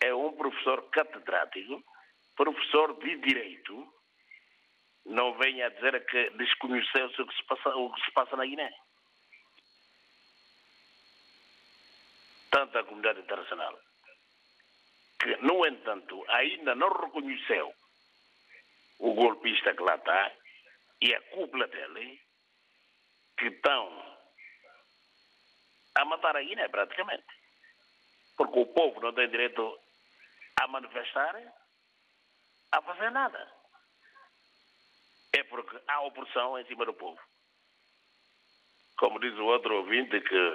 é 0.00 0.14
um 0.14 0.32
professor 0.32 0.82
catedrático, 0.90 1.82
professor 2.36 2.98
de 2.98 3.16
direito, 3.18 3.92
não 5.06 5.36
venha 5.38 5.66
a 5.66 5.70
dizer 5.70 6.04
que 6.06 6.30
desconheceu 6.30 7.06
o 7.06 7.78
o 7.78 7.92
que 7.94 8.04
se 8.04 8.12
passa 8.12 8.36
na 8.36 8.44
Guiné. 8.44 8.72
Tanto 12.50 12.78
a 12.78 12.84
comunidade 12.84 13.20
internacional, 13.20 13.78
que, 15.18 15.36
no 15.36 15.66
entanto, 15.66 16.24
ainda 16.28 16.74
não 16.74 16.88
reconheceu 16.88 17.72
o 18.98 19.14
golpista 19.14 19.74
que 19.74 19.82
lá 19.82 19.94
está 19.94 20.32
e 21.00 21.14
a 21.14 21.20
cúpula 21.30 21.66
dele, 21.66 22.20
que 23.38 23.46
estão 23.46 24.11
a 25.94 26.04
matar 26.04 26.36
a 26.36 26.42
Guiné, 26.42 26.68
praticamente. 26.68 27.26
Porque 28.36 28.58
o 28.58 28.66
povo 28.66 29.00
não 29.00 29.12
tem 29.12 29.28
direito 29.28 29.78
a 30.60 30.66
manifestar, 30.68 31.36
a 32.72 32.82
fazer 32.82 33.10
nada. 33.10 33.52
É 35.34 35.42
porque 35.44 35.78
há 35.88 36.00
opressão 36.02 36.58
em 36.58 36.66
cima 36.66 36.84
do 36.84 36.94
povo. 36.94 37.20
Como 38.98 39.18
diz 39.20 39.34
o 39.34 39.44
outro 39.44 39.76
ouvinte, 39.76 40.20
que 40.20 40.52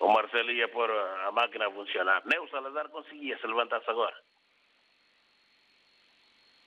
o 0.00 0.08
Marcelo 0.08 0.50
ia 0.50 0.68
pôr 0.68 0.90
a 0.90 1.32
máquina 1.32 1.66
a 1.66 1.72
funcionar. 1.72 2.22
Nem 2.26 2.38
o 2.40 2.48
Salazar 2.48 2.88
conseguia 2.88 3.38
se 3.38 3.46
levantasse 3.46 3.88
agora. 3.90 4.16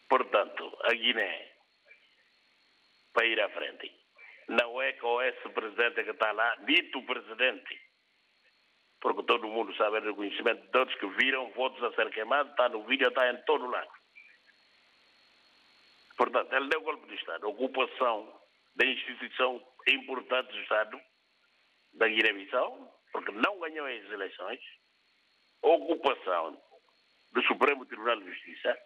Portanto, 0.08 0.78
a 0.84 0.94
Guiné, 0.94 1.52
para 3.14 3.26
ir 3.26 3.42
à 3.42 3.50
frente, 3.50 4.05
não 4.48 4.82
é 4.82 4.94
com 4.94 5.22
esse 5.22 5.50
presidente 5.50 6.04
que 6.04 6.12
está 6.12 6.32
lá, 6.32 6.56
dito 6.66 7.02
presidente, 7.04 7.82
porque 9.02 9.24
todo 9.24 9.48
mundo 9.48 9.76
sabe 9.76 10.02
do 10.02 10.16
conhecimento 10.16 10.62
de 10.62 10.72
todos 10.72 10.96
que 10.96 11.08
viram 11.08 11.52
votos 11.52 11.84
a 11.84 11.94
ser 11.94 12.10
queimados, 12.12 12.52
está 12.52 12.70
no 12.70 12.84
vídeo, 12.84 13.08
está 13.08 13.30
em 13.30 13.38
todo 13.44 13.66
lado. 13.68 13.92
Portanto, 16.18 16.54
ele 16.54 16.70
deu 16.70 16.82
golpe 16.82 17.08
de 17.08 17.16
Estado, 17.16 17.50
ocupação 17.50 18.42
da 18.76 18.86
instituição 18.86 19.62
importante 19.88 20.52
do 20.52 20.62
Estado, 20.62 21.00
da 21.94 22.08
Guiné-Bissau, 22.08 23.02
porque 23.12 23.32
não 23.32 23.60
ganhou 23.60 23.86
as 23.86 24.12
eleições, 24.12 24.60
ocupação 25.62 26.62
do 27.32 27.42
Supremo 27.44 27.86
Tribunal 27.86 28.20
de 28.20 28.34
Justiça, 28.34 28.78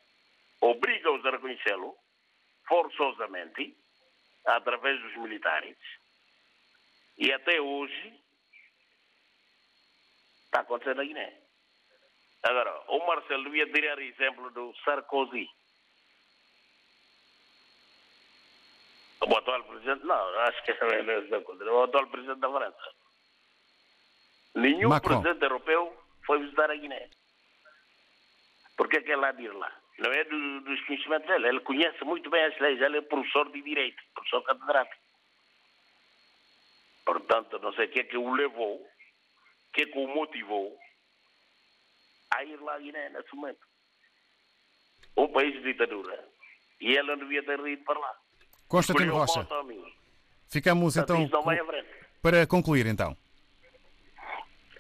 obriga-os 0.62 1.26
a 1.26 1.32
reconhecê-lo 1.32 1.96
forçosamente, 2.68 3.76
através 4.46 5.02
dos 5.02 5.16
militares, 5.18 5.78
e 7.18 7.32
até 7.32 7.60
hoje 7.60 8.20
está 10.46 10.62
acontecendo 10.62 10.98
na 10.98 11.04
Guiné. 11.04 11.38
Agora, 12.44 12.84
o 12.88 13.06
Marcelo 13.06 13.44
devia 13.44 13.72
tirar 13.72 14.00
exemplo 14.00 14.50
do 14.52 14.74
Sarkozy. 14.84 15.50
O 19.22 19.38
atual 19.38 19.64
presidente, 19.66 20.06
não, 20.06 20.40
acho 20.40 20.64
que 20.64 20.72
é 20.72 21.72
o 21.72 21.84
atual 21.84 22.08
presidente 22.08 22.40
da 22.40 22.50
França. 22.50 22.96
Nenhum 24.56 24.90
Macron. 24.90 25.22
presidente 25.22 25.44
europeu 25.44 26.04
foi 26.26 26.40
visitar 26.40 26.72
a 26.72 26.76
Guiné. 26.76 27.10
Por 28.78 28.88
que 28.88 29.02
que 29.02 29.12
ele 29.12 29.26
há 29.26 29.32
de 29.34 29.44
ir 29.44 29.54
lá? 29.54 29.79
Não 30.00 30.12
é 30.12 30.24
do, 30.24 30.62
dos 30.62 30.82
conhecimentos 30.86 31.28
dele. 31.28 31.48
Ele 31.48 31.60
conhece 31.62 32.04
muito 32.06 32.30
bem 32.30 32.44
as 32.46 32.58
leis. 32.60 32.82
Ele 32.82 32.98
é 32.98 33.02
professor 33.02 33.52
de 33.52 33.62
direito, 33.62 34.02
professor 34.14 34.42
catedrático. 34.44 35.02
Portanto, 37.06 37.60
não 37.60 37.74
sei 37.74 37.86
o 37.86 37.90
que 37.90 38.00
é 38.00 38.04
que 38.04 38.18
o 38.18 38.34
levou, 38.34 38.76
o 38.78 39.72
que 39.74 39.82
é 39.82 39.86
que 39.86 39.98
o 39.98 40.08
motivou 40.08 40.78
a 42.32 42.44
ir 42.44 42.60
lá 42.62 42.76
à 42.76 42.80
Guiné 42.80 43.10
nesse 43.10 43.36
momento. 43.36 43.60
Um 45.18 45.28
país 45.28 45.54
de 45.54 45.62
ditadura. 45.64 46.24
E 46.80 46.92
ele 46.92 47.04
não 47.04 47.18
devia 47.18 47.44
ter 47.44 47.60
ido 47.68 47.84
para 47.84 48.00
lá. 48.00 48.16
Constantino 48.68 49.14
Rocha. 49.16 49.46
Ficamos 50.50 50.96
então 50.96 51.28
com- 51.28 51.52
para 52.22 52.46
concluir 52.48 52.86
então. 52.86 53.18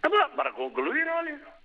Ah, 0.03 0.29
Para 0.35 0.53
concluir, 0.53 1.07
olha. 1.07 1.58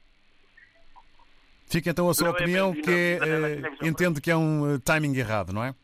Fica 1.75 1.91
então 1.91 2.09
a 2.09 2.15
sua 2.15 2.29
Não 2.29 2.35
é 2.35 2.37
opinião 2.37 2.71
bem-vindo 2.71 2.87
que 2.87 3.19
à 3.21 3.25
vida 3.25 3.61
da 3.61 3.69
eh, 3.69 3.89
entende 3.89 4.21
que 4.21 4.31
é 4.31 4.37
um 4.37 4.77
eh, 4.77 4.79
timing 4.79 5.19
errado, 5.19 5.53
não 5.53 5.65
é? 5.65 5.75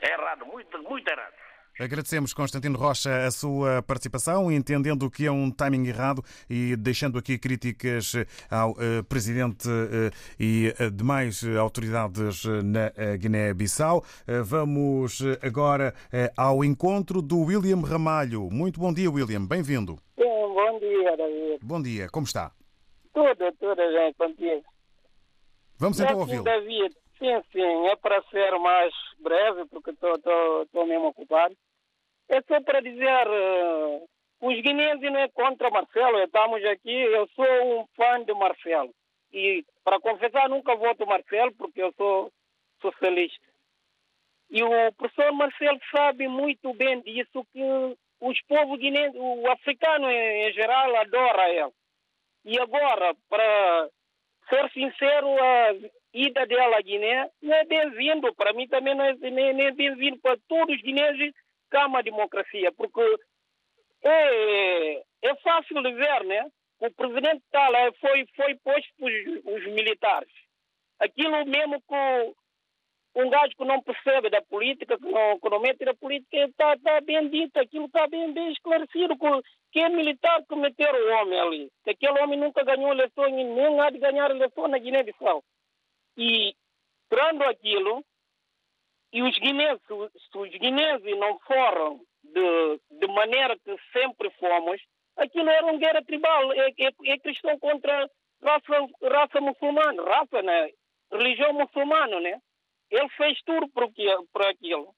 É 0.00 0.14
errado, 0.14 0.46
muito, 0.46 0.82
muito 0.82 1.06
errado. 1.06 1.34
Agradecemos, 1.78 2.32
Constantino 2.32 2.78
Rocha, 2.78 3.26
a 3.26 3.30
sua 3.30 3.82
participação, 3.82 4.50
entendendo 4.50 5.10
que 5.10 5.26
é 5.26 5.30
um 5.30 5.50
timing 5.50 5.86
errado 5.86 6.22
e 6.48 6.74
deixando 6.76 7.18
aqui 7.18 7.36
críticas 7.36 8.14
ao 8.50 8.70
eh, 8.80 9.02
Presidente 9.06 9.68
eh, 9.68 10.10
e 10.40 10.72
eh, 10.78 10.88
demais 10.88 11.44
autoridades 11.58 12.46
na 12.46 12.90
Guiné-Bissau. 13.18 14.02
Vamos 14.46 15.20
agora 15.42 15.92
ao 16.38 16.64
encontro 16.64 17.20
do 17.20 17.40
William 17.40 17.82
Ramalho. 17.82 18.48
Muito 18.50 18.80
bom 18.80 18.94
dia, 18.94 19.10
William. 19.10 19.44
Bem-vindo. 19.44 19.98
Sim, 20.18 20.24
bom 20.24 20.78
dia, 20.80 21.16
David. 21.18 21.58
Bom 21.62 21.82
dia. 21.82 22.08
Como 22.08 22.24
está? 22.24 22.50
Tudo, 23.12 23.52
tudo 23.60 23.76
bem 23.76 24.14
contigo. 24.14 24.73
Vamos 25.78 26.00
então 26.00 26.18
ouvi-lo. 26.18 26.44
David, 26.44 26.94
sim, 27.18 27.42
sim, 27.52 27.86
é 27.88 27.96
para 27.96 28.22
ser 28.30 28.58
mais 28.58 28.92
breve, 29.18 29.66
porque 29.66 29.90
estou 29.90 30.86
mesmo 30.86 31.08
ocupado. 31.08 31.56
É 32.28 32.40
só 32.42 32.60
para 32.60 32.80
dizer, 32.80 33.26
eh, 33.26 34.00
os 34.40 34.60
guineenses 34.60 35.10
não 35.10 35.18
é 35.18 35.28
contra 35.28 35.70
Marcelo, 35.70 36.18
estamos 36.20 36.64
aqui, 36.64 36.92
eu 36.92 37.28
sou 37.34 37.80
um 37.80 37.86
fã 37.96 38.22
de 38.24 38.32
Marcelo. 38.34 38.94
E, 39.32 39.64
para 39.82 40.00
confessar, 40.00 40.48
nunca 40.48 40.76
voto 40.76 41.06
Marcelo, 41.06 41.52
porque 41.54 41.82
eu 41.82 41.92
sou 41.96 42.32
socialista. 42.80 43.44
E 44.50 44.62
o 44.62 44.92
professor 44.92 45.32
Marcelo 45.32 45.80
sabe 45.90 46.28
muito 46.28 46.72
bem 46.74 47.00
disso, 47.00 47.44
que 47.52 47.60
os 48.20 48.40
povos 48.42 48.78
guineenses, 48.78 49.18
o 49.20 49.50
africano 49.50 50.10
em 50.10 50.52
geral, 50.52 50.94
adora 50.96 51.50
ele. 51.50 51.72
E 52.44 52.58
agora, 52.60 53.14
para 53.28 53.88
ser 54.48 54.70
sincero, 54.72 55.28
a 55.42 55.74
ida 56.12 56.46
dela 56.46 56.78
à 56.78 56.80
Guiné 56.80 57.30
não 57.42 57.54
é 57.54 57.64
bem-vindo. 57.64 58.34
Para 58.34 58.52
mim 58.52 58.68
também 58.68 58.94
não 58.94 59.04
é, 59.04 59.14
nem, 59.14 59.66
é 59.66 59.70
bem-vindo 59.70 60.18
para 60.20 60.38
todos 60.48 60.74
os 60.74 60.82
guineenses 60.82 61.32
amam 61.72 61.98
a 61.98 62.02
democracia. 62.02 62.70
Porque 62.72 63.00
é, 64.02 64.96
é 65.22 65.34
fácil 65.42 65.82
de 65.82 65.92
ver, 65.92 66.24
né? 66.24 66.46
o 66.80 66.90
presidente 66.90 67.42
está 67.44 67.68
lá, 67.68 67.90
foi, 68.00 68.26
foi 68.36 68.54
posto 68.56 68.92
os 69.00 69.64
militares. 69.72 70.30
Aquilo 71.00 71.44
mesmo 71.46 71.80
que 71.80 72.34
um 73.16 73.30
gajo 73.30 73.54
que 73.56 73.64
não 73.64 73.82
percebe 73.82 74.28
da 74.28 74.42
política, 74.42 74.98
que 74.98 75.10
não, 75.10 75.38
que 75.38 75.48
não 75.48 75.60
mete 75.60 75.84
na 75.84 75.94
política, 75.94 76.36
está 76.36 76.76
tá 76.78 77.00
bem 77.00 77.28
dito, 77.28 77.56
aquilo 77.58 77.86
está 77.86 78.06
bem, 78.08 78.32
bem 78.32 78.52
esclarecido, 78.52 79.16
que, 79.16 79.26
que 79.74 79.80
é 79.80 79.88
militar 79.88 80.40
que 80.48 80.54
meteram 80.54 80.96
o 81.00 81.20
homem 81.20 81.40
ali. 81.40 81.72
Que 81.82 81.90
aquele 81.90 82.22
homem 82.22 82.38
nunca 82.38 82.62
ganhou 82.62 82.92
eleição, 82.92 83.26
e 83.28 83.32
nem 83.32 83.80
há 83.80 83.90
de 83.90 83.98
ganhar 83.98 84.30
eleição 84.30 84.68
na 84.68 84.78
Guiné-Bissau. 84.78 85.42
E, 86.16 86.54
tirando 87.10 87.42
aquilo, 87.42 88.04
e 89.12 89.20
os 89.20 89.36
guineenses, 89.36 89.82
se 89.88 90.38
os 90.38 90.50
guineenses 90.50 91.18
não 91.18 91.40
foram 91.40 92.00
de, 92.22 92.80
de 93.00 93.06
maneira 93.08 93.58
que 93.58 93.76
sempre 93.92 94.30
fomos, 94.38 94.80
aquilo 95.16 95.50
era 95.50 95.66
uma 95.66 95.76
guerra 95.76 96.04
tribal, 96.04 96.52
é, 96.52 96.68
é, 96.68 97.12
é 97.12 97.18
cristão 97.18 97.58
contra 97.58 98.08
raça, 98.44 98.88
raça 99.02 99.40
muçulmana, 99.40 100.04
raça, 100.04 100.40
né? 100.40 100.70
Religião 101.10 101.52
muçulmana, 101.52 102.20
né? 102.20 102.40
Ele 102.92 103.08
fez 103.16 103.42
tudo 103.44 103.68
por, 103.70 103.90
por 104.32 104.46
aquilo. 104.46 104.94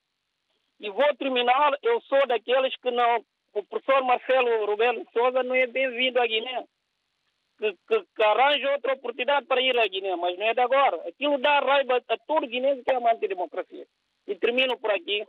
E 0.80 0.90
vou 0.90 1.16
terminar, 1.16 1.72
eu 1.82 1.98
sou 2.02 2.26
daqueles 2.26 2.76
que 2.76 2.90
não, 2.90 3.24
o 3.54 3.62
professor 3.64 4.02
Marcelo 4.04 4.66
Rubelo 4.66 5.06
Souza 5.12 5.42
não 5.42 5.54
é 5.54 5.66
bem-vindo 5.66 6.20
à 6.20 6.26
Guiné. 6.26 6.64
Que, 7.58 7.72
que, 7.88 8.04
que 8.14 8.22
arranja 8.22 8.72
outra 8.72 8.92
oportunidade 8.92 9.46
para 9.46 9.62
ir 9.62 9.78
à 9.78 9.86
Guiné, 9.86 10.14
mas 10.16 10.36
não 10.38 10.46
é 10.46 10.52
de 10.52 10.60
agora. 10.60 10.96
Aquilo 11.08 11.38
dá 11.38 11.60
raiva 11.60 12.02
a 12.08 12.18
todo 12.18 12.46
guinense 12.46 12.82
que 12.82 12.92
é 12.92 12.96
amante 12.96 13.20
de 13.20 13.28
democracia. 13.28 13.86
E 14.26 14.34
termino 14.34 14.78
por 14.78 14.90
aqui. 14.90 15.24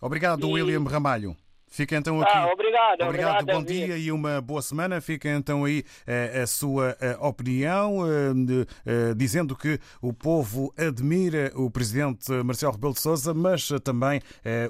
Obrigado, 0.00 0.48
William 0.48 0.84
Ramalho. 0.84 1.36
Fica 1.72 1.96
então 1.96 2.20
aqui. 2.20 2.30
Ah, 2.36 2.48
obrigado, 2.52 3.02
Obrigado, 3.02 3.40
obrigado, 3.40 3.46
bom 3.46 3.64
dia 3.64 3.96
e 3.96 4.12
uma 4.12 4.42
boa 4.42 4.60
semana. 4.60 5.00
Fica 5.00 5.30
então 5.30 5.64
aí 5.64 5.82
eh, 6.06 6.42
a 6.42 6.46
sua 6.46 6.94
eh, 7.00 7.16
opinião, 7.18 8.00
eh, 8.06 8.34
de- 8.34 9.14
dizendo 9.16 9.56
que 9.56 9.78
o 10.02 10.12
povo 10.12 10.70
admira 10.76 11.50
o 11.54 11.70
presidente 11.70 12.30
Marcelo 12.44 12.72
Rebelo 12.72 12.92
de 12.92 13.00
Sousa, 13.00 13.32
mas 13.32 13.68
também 13.82 14.20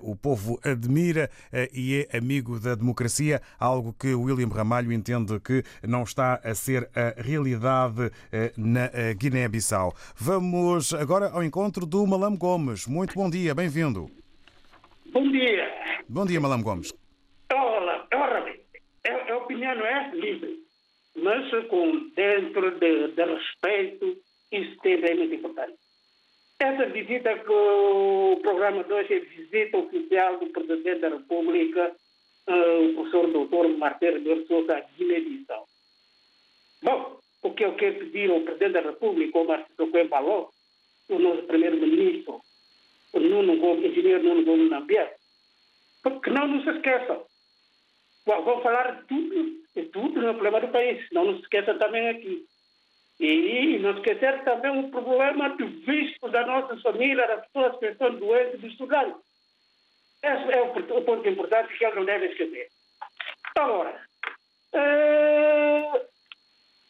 o 0.01 0.15
povo 0.15 0.61
admira 0.65 1.29
e 1.73 2.07
é 2.09 2.17
amigo 2.19 2.61
da 2.61 2.77
democracia, 2.77 3.43
algo 3.59 3.93
que 3.99 4.15
William 4.15 4.49
Ramalho 4.49 4.93
entende 4.93 5.41
que 5.41 5.65
não 5.83 6.05
está 6.05 6.41
a 6.45 6.55
ser 6.55 6.89
a 6.95 7.21
realidade 7.21 8.13
na 8.57 8.89
Guiné-Bissau. 9.19 9.93
Vamos 10.17 10.95
agora 10.95 11.31
ao 11.31 11.43
encontro 11.43 11.85
do 11.85 12.07
Malam 12.07 12.37
Gomes. 12.37 12.87
Muito 12.87 13.15
bom 13.15 13.29
dia, 13.29 13.55
bem-vindo. 13.55 14.09
Bom 15.13 15.29
dia. 15.31 15.82
Bom 16.13 16.27
dia, 16.27 16.39
Malam 16.39 16.63
Gomes. 16.63 16.93
Olá, 17.51 18.07
bem, 18.43 18.61
a, 19.07 19.33
a 19.33 19.37
opinião 19.39 19.75
não 19.77 19.87
é 19.87 20.11
livre, 20.13 20.63
mas 21.17 21.49
com 21.69 22.11
dentro 22.15 22.71
de, 22.79 23.09
de 23.09 23.25
respeito, 23.25 24.19
isso 24.53 24.77
também 24.83 25.11
é 25.11 25.15
muito 25.15 25.35
importante. 25.37 25.73
Essa 26.61 26.85
visita 26.91 27.39
que 27.39 27.51
o 27.51 28.39
programa 28.43 28.85
de 28.85 28.93
hoje 28.93 29.15
é 29.15 29.21
visita 29.21 29.79
oficial 29.79 30.39
do 30.39 30.49
Presidente 30.49 31.01
da 31.01 31.09
República, 31.09 31.97
eh, 32.47 32.79
o 32.91 32.95
professor 32.95 33.33
doutor 33.33 33.69
Martelo 33.79 34.21
de 34.21 34.47
Souza, 34.47 34.77
à 34.77 34.81
Guiné-Bissau. 34.81 35.67
Bom, 36.83 37.21
o 37.41 37.55
que 37.55 37.65
eu 37.65 37.75
quero 37.77 38.01
pedir 38.01 38.31
ao 38.31 38.43
Presidente 38.43 38.73
da 38.73 38.83
República, 38.83 39.39
o 39.39 39.47
Marcelo 39.47 39.91
Coelho 39.91 40.49
o 41.09 41.19
nosso 41.19 41.43
Primeiro-Ministro, 41.45 42.43
o 43.15 43.19
Nuno 43.19 43.57
Gomes, 43.57 43.91
engenheiro 43.91 44.23
Nuno 44.23 44.45
Gomes 44.45 44.71
Nambier, 44.71 45.22
porque 46.03 46.31
não 46.31 46.49
nos 46.49 46.67
esqueçam. 46.67 47.25
Bom, 48.27 48.43
Vamos 48.43 48.63
falar 48.63 48.97
de 48.97 49.07
tudo, 49.07 49.63
de 49.75 49.83
tudo 49.87 50.21
no 50.21 50.35
problema 50.35 50.61
do 50.61 50.69
país. 50.69 51.05
Não 51.13 51.25
nos 51.25 51.41
esqueçam 51.41 51.79
também 51.79 52.09
aqui. 52.09 52.47
E 53.21 53.79
não 53.79 53.93
esquecer 53.93 54.43
também 54.45 54.79
o 54.81 54.91
problema 54.91 55.51
do 55.51 55.67
visto 55.69 56.29
da 56.29 56.47
nossa 56.47 56.77
família, 56.79 57.27
das 57.27 57.47
pessoas 57.47 57.79
que 57.79 57.87
estão 57.87 58.15
doentes, 58.17 58.61
dos 58.61 58.73
estudantes. 58.73 59.21
Esse 60.23 60.53
é 60.53 60.63
o, 60.63 61.03
ponto 61.03 61.29
importante 61.29 61.77
que 61.77 61.85
eles 61.85 61.97
não 61.97 62.05
devem 62.05 62.31
esquecer. 62.31 62.69
Agora, 63.57 64.01
eh, 64.73 66.07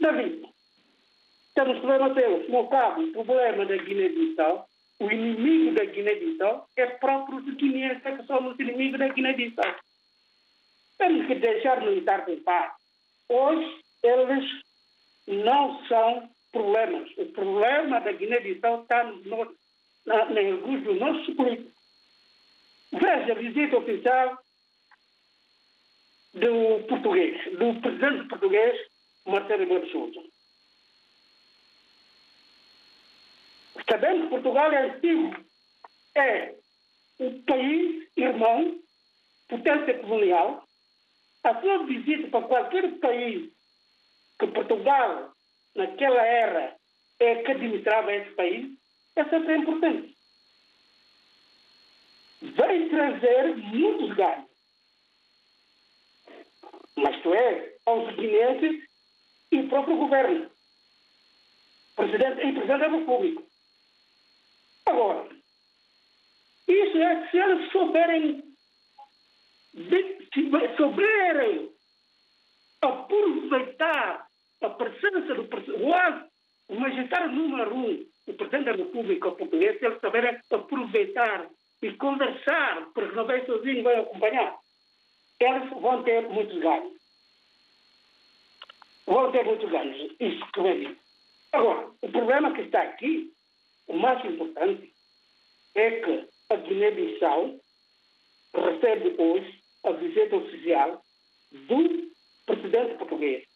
David, 0.00 0.46
temos 1.54 1.78
problema 1.78 2.14
teu. 2.14 2.48
No 2.48 2.68
cabo, 2.68 3.06
problema 3.12 3.66
da 3.66 3.76
Guiné-Bissau, 3.76 4.66
o 5.02 5.10
inimigo 5.10 5.74
da 5.74 5.84
Guiné-Bissau 5.84 6.68
é 6.76 6.86
próprio 6.86 7.40
dos 7.42 7.54
guineenses 7.56 8.02
que 8.02 8.22
somos 8.24 8.58
inimigos 8.58 9.00
da 9.00 9.08
Guiné-Bissau. 9.08 9.74
Temos 10.96 11.26
que 11.26 11.34
deixar 11.34 11.78
os 11.78 11.84
militares 11.84 12.28
em 12.28 12.40
paz. 12.42 12.72
Hoje, 13.28 13.82
eles 14.02 14.44
não 15.26 15.84
são 15.86 16.30
problemas. 16.52 17.10
O 17.16 17.26
problema 17.32 18.00
da 18.00 18.12
Guiné-Bissau 18.12 18.82
está 18.82 19.02
no, 19.02 19.56
na, 20.06 20.24
na 20.26 20.40
alguns 20.40 20.84
dos 20.84 20.98
nossos 21.00 21.34
políticos. 21.34 21.72
Veja 22.92 23.32
a 23.32 23.36
visita 23.36 23.78
oficial 23.78 24.38
do 26.34 26.86
português, 26.86 27.58
do 27.58 27.80
presidente 27.80 28.28
português, 28.28 28.78
Marcelo 29.26 29.58
Rebelo 29.60 29.84
de 29.84 29.92
Sousa. 29.92 30.31
Sabemos 33.88 34.24
que 34.24 34.30
Portugal 34.30 34.72
é 34.72 34.90
antigo, 34.90 35.44
é 36.14 36.54
um 37.20 37.42
país 37.42 38.08
irmão, 38.16 38.78
potência 39.48 39.98
colonial. 40.00 40.66
A 41.44 41.60
sua 41.60 41.84
visita 41.84 42.28
para 42.28 42.46
qualquer 42.46 42.98
país 43.00 43.50
que 44.38 44.46
Portugal, 44.48 45.32
naquela 45.74 46.22
era, 46.22 46.76
é 47.18 47.42
que 47.42 47.50
administrava 47.50 48.12
esse 48.12 48.30
país, 48.34 48.78
é 49.16 49.24
sempre 49.24 49.56
importante. 49.56 50.16
Vai 52.56 52.88
trazer 52.88 53.56
muitos 53.56 54.16
ganhos. 54.16 54.50
Mas 56.96 57.20
tu 57.22 57.34
é 57.34 57.72
aos 57.86 58.14
guineenses 58.14 58.88
e 59.50 59.60
o 59.60 59.68
próprio 59.68 59.96
governo. 59.96 60.50
Presidente 61.96 62.46
e 62.46 62.52
Presidente 62.52 62.78
da 62.78 62.88
República. 62.88 63.51
Agora, 64.86 65.28
isso 66.68 66.98
é 66.98 67.30
se 67.30 67.38
eles 67.38 67.70
souberem, 67.72 68.42
se 69.74 70.76
souberem 70.76 71.70
aproveitar 72.80 74.26
a 74.62 74.70
presença 74.70 75.34
do 75.34 75.44
presidente, 75.44 76.30
o 76.68 76.74
magistrado 76.74 77.32
número 77.32 77.74
um, 77.74 78.06
o 78.26 78.34
presidente 78.34 78.64
da 78.64 78.72
República 78.72 79.30
Portuguesa, 79.32 79.78
se 79.78 79.86
eles 79.86 80.00
souberem 80.00 80.40
aproveitar 80.50 81.48
e 81.82 81.92
conversar, 81.94 82.86
porque 82.94 83.14
não 83.14 83.26
vai 83.26 83.44
sozinho, 83.44 83.82
vai 83.82 83.98
acompanhar, 83.98 84.56
eles 85.40 85.70
vão 85.70 86.02
ter 86.04 86.28
muitos 86.28 86.58
ganhos. 86.60 86.92
Vão 89.06 89.32
ter 89.32 89.44
muitos 89.44 89.68
ganhos. 89.68 90.14
Isso 90.20 90.52
que 90.52 90.60
vai 90.60 90.78
vir. 90.78 90.98
Agora, 91.52 91.90
o 92.00 92.08
problema 92.08 92.52
que 92.54 92.62
está 92.62 92.82
aqui, 92.82 93.32
o 93.88 93.94
mais 93.94 94.24
importante, 94.24 94.92
é 95.74 95.90
que 96.00 96.28
a 96.50 96.56
Guiné-Bissau 96.56 97.60
recebe 98.54 99.14
hoje 99.18 99.62
a 99.84 99.92
visita 99.92 100.36
oficial 100.36 101.02
do 101.50 102.12
presidente 102.46 102.98
português. 102.98 103.46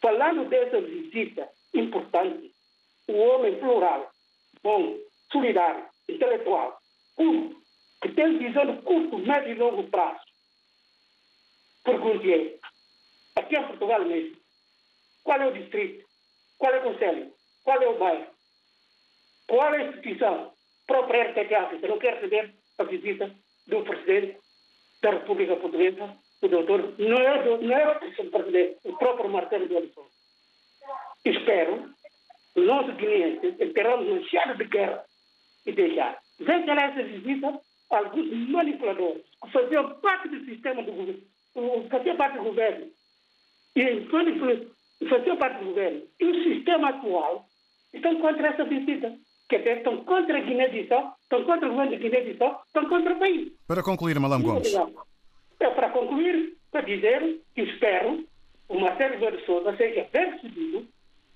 Falando 0.00 0.48
dessa 0.48 0.80
visita 0.80 1.48
importante, 1.74 2.54
o 3.08 3.12
homem 3.12 3.58
plural, 3.58 4.10
bom, 4.62 4.96
solidário, 5.30 5.86
intelectual, 6.08 6.80
culto, 7.16 7.60
que 8.02 8.12
tem 8.14 8.38
visão 8.38 8.66
de 8.66 8.82
curto, 8.82 9.18
médio 9.18 9.50
e 9.50 9.54
longo 9.54 9.90
prazo. 9.90 10.24
Pergunte 11.84 12.58
aqui 13.36 13.56
em 13.56 13.66
Portugal 13.66 14.04
mesmo, 14.04 14.36
qual 15.24 15.40
é 15.40 15.46
o 15.46 15.52
distrito? 15.52 16.08
Qual 16.58 16.72
é 16.72 16.78
o 16.78 16.82
conselho? 16.82 17.32
Qual 17.64 17.82
é 17.82 17.88
o 17.88 17.98
bairro? 17.98 18.39
Qual 19.50 19.72
a 19.72 19.82
instituição 19.82 20.52
própria 20.86 21.24
RTP 21.24 21.52
África? 21.54 21.88
Não 21.88 21.98
quer 21.98 22.14
receber 22.14 22.54
a 22.78 22.84
visita 22.84 23.34
do 23.66 23.82
presidente 23.82 24.38
da 25.02 25.10
República 25.10 25.56
Portuguesa, 25.56 26.16
o 26.40 26.46
doutor, 26.46 26.94
não 26.96 27.16
é, 27.16 27.42
do, 27.42 27.60
não 27.60 27.76
é 27.76 27.90
o 27.90 28.30
presidente, 28.30 28.78
o 28.84 28.96
próprio 28.96 29.28
Marcelo 29.28 29.66
de 29.66 29.74
Oliveira. 29.74 30.08
Espero 31.24 31.90
que 32.54 32.60
nós 32.60 32.94
guineenses 32.94 33.58
esperamos 33.58 34.06
um 34.08 34.22
cheiro 34.28 34.56
de 34.56 34.64
guerra 34.66 35.04
e 35.66 35.72
deixar. 35.72 36.16
Veja 36.38 36.72
essa 36.72 37.02
visita 37.02 37.60
alguns 37.90 38.48
manipuladores 38.50 39.24
que 39.42 39.50
faziam 39.50 40.00
parte 40.00 40.28
do 40.28 40.44
sistema 40.44 40.80
do 40.84 40.92
governo, 40.92 41.22
faziam 41.90 42.16
parte 42.16 42.38
do 42.38 42.44
governo 42.44 42.86
e 43.74 45.08
faziam 45.08 45.36
parte 45.36 45.58
do 45.58 45.70
governo. 45.70 46.02
E 46.20 46.24
o 46.24 46.44
sistema 46.44 46.90
atual 46.90 47.44
estão 47.92 48.20
contra 48.20 48.46
essa 48.46 48.62
visita. 48.62 49.12
Quer 49.50 49.58
dizer, 49.58 49.78
estão 49.78 50.04
contra 50.04 50.38
a 50.38 50.40
Guiné-Bissau, 50.40 51.12
estão 51.22 51.44
contra 51.44 51.66
o 51.66 51.72
governo 51.72 51.90
de 51.90 52.02
Guiné-Bissau, 52.04 52.62
estão 52.64 52.88
contra 52.88 53.14
o 53.14 53.18
país. 53.18 53.52
Para 53.66 53.82
concluir, 53.82 54.20
Malam 54.20 54.42
Gomes. 54.42 54.72
É 55.58 55.70
para 55.70 55.90
concluir, 55.90 56.56
para 56.70 56.82
dizer 56.82 57.40
que 57.52 57.62
espero 57.62 58.24
o 58.68 58.78
Marcelo 58.78 59.14
Rebelo 59.14 59.36
de 59.36 59.44
Sousa 59.44 59.76
seja 59.76 60.06
bem 60.12 60.30
recebido 60.30 60.86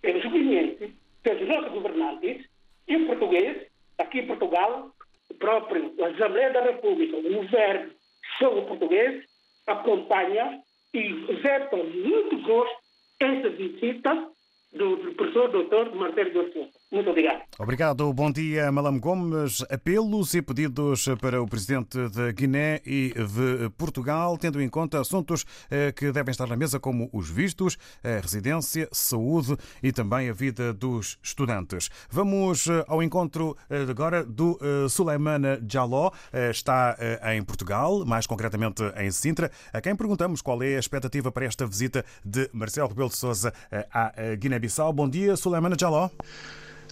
pelos 0.01 0.23
guineenses, 0.23 0.91
pelos 1.25 1.49
nossos 1.49 1.73
governantes 1.73 2.47
e 2.87 2.97
o 2.97 3.07
português, 3.07 3.67
aqui 3.99 4.21
em 4.21 4.27
Portugal, 4.29 4.91
o 5.29 5.35
próprio 5.35 5.93
a 6.01 6.07
Assembleia 6.07 6.53
da 6.53 6.63
República, 6.63 7.17
o 7.17 7.23
governo 7.23 7.91
sobre 8.39 8.61
o 8.61 8.67
português, 8.67 9.25
acompanha 9.67 10.61
e 10.93 11.03
vê 11.43 11.61
com 11.69 11.83
muito 11.83 12.39
gosto 12.43 12.77
essa 13.19 13.51
visita 13.51 14.29
do, 14.73 15.15
professor 15.15 15.49
doutor 15.51 15.93
Marcelo 15.97 16.29
Rebelo 16.29 16.47
de 16.47 16.53
Sousa. 16.53 16.84
Muito 16.93 17.11
obrigado. 17.11 17.43
Obrigado. 17.59 18.13
Bom 18.13 18.31
dia, 18.31 18.71
Malam 18.71 18.99
Gomes. 18.99 19.65
Apelos 19.71 20.35
e 20.35 20.43
pedidos 20.43 21.07
para 21.21 21.41
o 21.43 21.47
presidente 21.47 22.09
de 22.09 22.33
Guiné 22.33 22.81
e 22.85 23.13
de 23.13 23.71
Portugal, 23.77 24.37
tendo 24.37 24.61
em 24.61 24.69
conta 24.69 25.01
assuntos 25.01 25.45
eh, 25.71 25.93
que 25.93 26.13
devem 26.13 26.31
estar 26.31 26.47
na 26.47 26.57
mesa, 26.57 26.81
como 26.81 27.09
os 27.13 27.31
vistos, 27.31 27.79
a 28.03 28.21
residência, 28.21 28.89
saúde 28.93 29.57
e 29.83 29.93
também 29.93 30.29
a 30.29 30.33
vida 30.33 30.73
dos 30.73 31.19
estudantes. 31.23 31.91
Vamos 32.11 32.67
eh, 32.67 32.85
ao 32.87 33.03
encontro 33.03 33.57
eh, 33.71 33.87
agora 33.89 34.25
do 34.25 34.59
Suleimana 34.89 35.61
Jaló. 35.69 36.11
Está 36.51 36.97
em 37.35 37.43
Portugal, 37.43 38.05
mais 38.05 38.27
concretamente 38.27 38.83
em 38.97 39.11
Sintra, 39.11 39.51
a 39.73 39.81
quem 39.81 39.97
perguntamos 39.97 40.43
qual 40.43 40.63
é 40.63 40.77
a 40.77 40.79
expectativa 40.79 41.31
para 41.31 41.45
esta 41.45 41.67
visita 41.67 42.05
de 42.25 42.49
Marcelo 42.53 42.89
Rebelo 42.89 43.09
de 43.09 43.17
Sousa 43.17 43.53
à 43.93 44.13
Guiné-Bissau. 44.37 44.93
Bom 44.93 45.09
dia, 45.09 45.37
Suleimana 45.37 45.77
Jaló. 45.79 46.11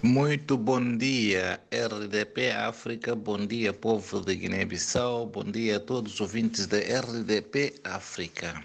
Muito 0.04 0.58
bom 0.58 0.96
dia, 0.96 1.60
RDP 1.70 2.50
África, 2.50 3.14
bom 3.14 3.46
dia, 3.46 3.72
povo 3.72 4.20
de 4.20 4.34
Guiné-Bissau, 4.34 5.26
bom 5.26 5.44
dia 5.44 5.76
a 5.76 5.80
todos 5.80 6.14
os 6.14 6.20
ouvintes 6.20 6.66
da 6.66 6.78
RDP 6.78 7.78
África. 7.84 8.64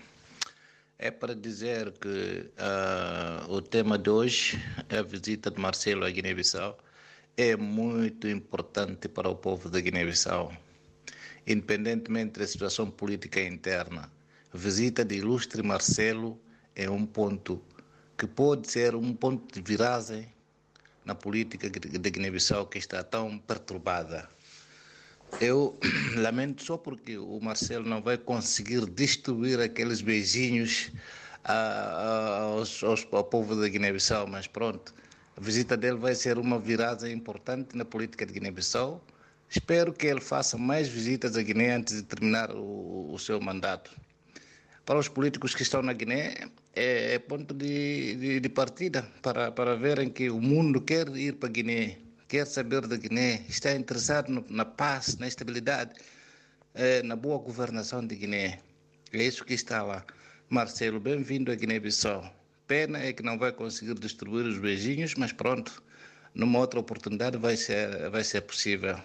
É 0.98 1.12
para 1.12 1.36
dizer 1.36 1.92
que 2.02 2.50
uh, 2.58 3.54
o 3.54 3.62
tema 3.62 4.00
de 4.00 4.10
hoje, 4.10 4.60
a 4.90 5.04
visita 5.04 5.52
de 5.52 5.62
Marcelo 5.62 6.06
à 6.06 6.10
Guiné-Bissau, 6.10 6.76
é 7.38 7.56
muito 7.56 8.28
importante 8.28 9.08
para 9.08 9.30
o 9.30 9.36
povo 9.36 9.70
de 9.70 9.80
Guiné-Bissau. 9.80 10.52
Independentemente 11.46 12.40
da 12.40 12.48
situação 12.48 12.90
política 12.90 13.40
interna, 13.40 14.12
a 14.52 14.58
visita 14.58 15.06
de 15.06 15.18
ilustre 15.18 15.62
Marcelo 15.62 16.42
é 16.76 16.90
um 16.90 17.06
ponto 17.06 17.62
que 18.18 18.26
pode 18.26 18.72
ser 18.72 18.96
um 18.96 19.14
ponto 19.14 19.54
de 19.54 19.62
viragem 19.62 20.36
na 21.08 21.16
política 21.16 21.70
de 21.70 22.10
Guiné-Bissau 22.12 22.68
que 22.68 22.78
está 22.78 23.02
tão 23.02 23.40
perturbada. 23.40 24.30
Eu 25.40 25.80
lamento 26.16 26.64
só 26.64 26.78
porque 26.78 27.18
o 27.18 27.40
Marcelo 27.42 27.88
não 27.88 28.02
vai 28.02 28.18
conseguir 28.18 28.86
distribuir 28.86 29.60
aqueles 29.60 30.02
beijinhos 30.02 30.92
aos, 31.46 32.84
aos, 32.84 33.08
ao 33.10 33.24
povo 33.24 33.56
da 33.56 33.70
Guiné-Bissau, 33.70 34.28
mas 34.28 34.48
pronto, 34.48 34.94
a 35.38 35.42
visita 35.42 35.78
dele 35.78 35.98
vai 35.98 36.14
ser 36.14 36.38
uma 36.38 36.60
virada 36.60 37.10
importante 37.10 37.78
na 37.78 37.86
política 37.86 38.26
de 38.26 38.34
Guiné-Bissau. 38.34 39.02
Espero 39.50 39.94
que 39.94 40.08
ele 40.08 40.20
faça 40.20 40.58
mais 40.58 40.90
visitas 40.90 41.38
à 41.38 41.42
Guiné 41.42 41.76
antes 41.76 41.96
de 41.96 42.04
terminar 42.04 42.52
o, 42.52 43.14
o 43.14 43.18
seu 43.18 43.40
mandato. 43.40 43.92
Para 44.88 45.00
os 45.00 45.10
políticos 45.10 45.54
que 45.54 45.64
estão 45.64 45.82
na 45.82 45.92
Guiné, 45.92 46.34
é, 46.74 47.16
é 47.16 47.20
ponto 47.20 47.54
de, 47.54 48.16
de, 48.16 48.40
de, 48.40 48.48
partida 48.48 49.04
para, 49.22 49.52
para 49.52 49.76
verem 49.76 50.10
que 50.10 50.30
o 50.30 50.40
mundo 50.40 50.80
quer 50.80 51.10
ir 51.10 51.34
para 51.34 51.50
a 51.50 51.52
Guiné, 51.52 51.98
quer 52.26 52.48
saber 52.48 52.88
da 52.88 52.96
Guiné, 52.96 53.44
está 53.50 53.74
interessado 53.74 54.30
no, 54.32 54.46
na 54.50 54.64
paz, 54.64 55.18
na 55.18 55.28
estabilidade, 55.28 55.92
é, 56.74 57.04
na 57.04 57.18
boa 57.18 57.38
governação 57.38 58.08
de 58.08 58.16
Guiné. 58.16 58.62
É 59.12 59.26
isso 59.26 59.44
que 59.44 59.56
está 59.56 59.84
lá. 59.84 60.06
Marcelo, 60.50 61.02
bem-vindo 61.02 61.52
à 61.52 61.56
Guiné-Bissau. 61.56 62.24
Pena 62.66 63.00
é 63.00 63.12
que 63.12 63.22
não 63.22 63.38
vai 63.38 63.52
conseguir 63.52 63.96
distribuir 63.96 64.46
os 64.46 64.58
beijinhos, 64.58 65.16
mas 65.16 65.34
pronto, 65.34 65.84
numa 66.34 66.60
outra 66.60 66.80
oportunidade 66.80 67.36
vai 67.36 67.58
ser, 67.58 68.10
vai 68.10 68.24
ser 68.24 68.40
possível. 68.44 68.98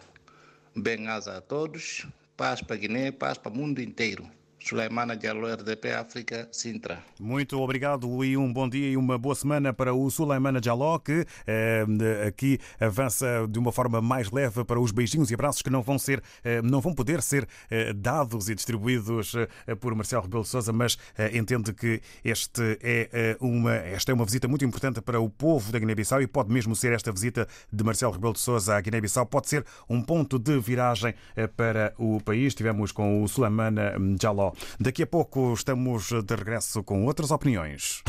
Bem-asa 0.76 1.38
a 1.38 1.40
todos, 1.40 2.06
paz 2.36 2.62
para 2.62 2.76
Guiné, 2.76 3.10
paz 3.10 3.36
para 3.36 3.50
o 3.50 3.56
mundo 3.56 3.82
inteiro. 3.82 4.30
Suleimana 4.64 5.16
Diallo, 5.16 5.46
RDP 5.52 5.92
África, 5.92 6.48
Sintra. 6.52 7.02
Muito 7.18 7.58
obrigado 7.60 8.24
e 8.24 8.36
um 8.36 8.52
bom 8.52 8.68
dia 8.68 8.88
e 8.88 8.96
uma 8.96 9.18
boa 9.18 9.34
semana 9.34 9.72
para 9.72 9.92
o 9.92 10.08
Suleimana 10.10 10.60
Diallo, 10.60 10.98
que 11.00 11.26
eh, 11.46 11.84
aqui 12.28 12.58
avança 12.80 13.46
de 13.48 13.58
uma 13.58 13.72
forma 13.72 14.00
mais 14.00 14.30
leve 14.30 14.64
para 14.64 14.80
os 14.80 14.92
beijinhos 14.92 15.30
e 15.30 15.34
abraços 15.34 15.62
que 15.62 15.70
não 15.70 15.82
vão 15.82 15.98
ser, 15.98 16.22
eh, 16.44 16.62
não 16.62 16.80
vão 16.80 16.94
poder 16.94 17.20
ser 17.22 17.46
eh, 17.70 17.92
dados 17.92 18.48
e 18.48 18.54
distribuídos 18.54 19.34
eh, 19.34 19.74
por 19.74 19.94
Marcelo 19.94 20.22
Rebelo 20.22 20.42
de 20.42 20.48
Sousa, 20.48 20.72
mas 20.72 20.96
eh, 21.18 21.36
entende 21.36 21.72
que 21.72 22.00
este 22.24 22.78
é 22.80 23.08
eh, 23.12 23.36
uma, 23.40 23.74
esta 23.74 24.12
é 24.12 24.14
uma 24.14 24.24
visita 24.24 24.46
muito 24.46 24.64
importante 24.64 25.00
para 25.00 25.20
o 25.20 25.28
povo 25.28 25.72
da 25.72 25.78
Guiné-Bissau 25.78 26.22
e 26.22 26.26
pode 26.26 26.52
mesmo 26.52 26.74
ser 26.76 26.92
esta 26.92 27.10
visita 27.10 27.46
de 27.72 27.84
Marcelo 27.84 28.12
Rebelo 28.12 28.32
de 28.32 28.40
Sousa 28.40 28.76
à 28.76 28.80
Guiné-Bissau, 28.80 29.26
pode 29.26 29.48
ser 29.48 29.64
um 29.88 30.00
ponto 30.00 30.38
de 30.38 30.58
viragem 30.58 31.14
para 31.56 31.92
o 31.98 32.20
país. 32.20 32.54
Tivemos 32.54 32.92
com 32.92 33.22
o 33.22 33.28
Suleimana 33.28 33.94
Diallo. 34.18 34.51
Daqui 34.78 35.02
a 35.02 35.06
pouco 35.06 35.52
estamos 35.52 36.08
de 36.08 36.34
regresso 36.34 36.82
com 36.82 37.04
outras 37.04 37.30
opiniões. 37.30 38.02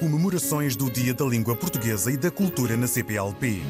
Comemorações 0.00 0.76
do 0.76 0.88
Dia 0.88 1.12
da 1.12 1.24
Língua 1.24 1.56
Portuguesa 1.56 2.12
e 2.12 2.16
da 2.16 2.30
Cultura 2.30 2.76
na 2.76 2.86
CPLP. 2.86 3.60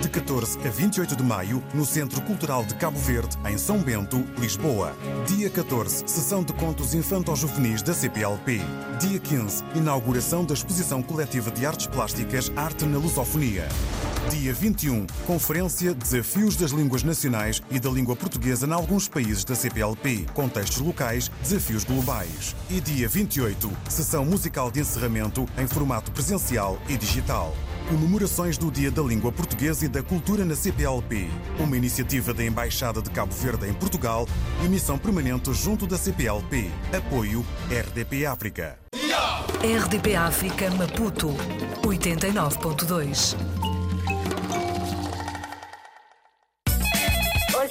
De 0.00 0.08
14 0.08 0.58
a 0.58 0.70
28 0.70 1.14
de 1.14 1.22
maio, 1.22 1.62
no 1.72 1.86
Centro 1.86 2.20
Cultural 2.22 2.64
de 2.64 2.74
Cabo 2.74 2.98
Verde, 2.98 3.38
em 3.48 3.56
São 3.56 3.78
Bento, 3.78 4.24
Lisboa. 4.38 4.92
Dia 5.28 5.48
14, 5.48 6.02
sessão 6.04 6.42
de 6.42 6.52
contos 6.54 6.94
infanto-juvenis 6.94 7.80
da 7.80 7.94
CPLP. 7.94 8.58
Dia 9.00 9.20
15, 9.20 9.62
inauguração 9.76 10.44
da 10.44 10.52
exposição 10.52 11.00
coletiva 11.00 11.52
de 11.52 11.64
artes 11.64 11.86
plásticas 11.86 12.50
Arte 12.56 12.84
na 12.84 12.98
Lusofonia. 12.98 13.68
Dia 14.30 14.54
21, 14.54 15.06
Conferência 15.26 15.92
Desafios 15.92 16.56
das 16.56 16.70
Línguas 16.70 17.02
Nacionais 17.02 17.62
e 17.70 17.78
da 17.78 17.90
Língua 17.90 18.16
Portuguesa 18.16 18.66
em 18.66 18.72
alguns 18.72 19.08
países 19.08 19.44
da 19.44 19.54
CPLP, 19.54 20.26
contextos 20.32 20.78
locais, 20.78 21.30
desafios 21.42 21.84
globais. 21.84 22.54
E 22.70 22.80
dia 22.80 23.08
28, 23.08 23.70
Sessão 23.88 24.24
Musical 24.24 24.70
de 24.70 24.80
Encerramento 24.80 25.46
em 25.58 25.66
formato 25.66 26.10
presencial 26.12 26.80
e 26.88 26.96
digital. 26.96 27.54
Comemorações 27.88 28.56
do 28.56 28.70
Dia 28.70 28.90
da 28.90 29.02
Língua 29.02 29.32
Portuguesa 29.32 29.84
e 29.84 29.88
da 29.88 30.02
Cultura 30.02 30.44
na 30.44 30.54
CPLP. 30.54 31.28
Uma 31.58 31.76
iniciativa 31.76 32.32
da 32.32 32.44
Embaixada 32.44 33.02
de 33.02 33.10
Cabo 33.10 33.34
Verde 33.34 33.68
em 33.68 33.74
Portugal 33.74 34.26
e 34.64 34.68
missão 34.68 34.96
permanente 34.96 35.52
junto 35.52 35.86
da 35.86 35.98
CPLP. 35.98 36.70
Apoio 36.96 37.44
RDP 37.68 38.24
África. 38.24 38.78
RDP 39.62 40.16
África 40.16 40.70
Maputo 40.70 41.28
89.2 41.82 43.61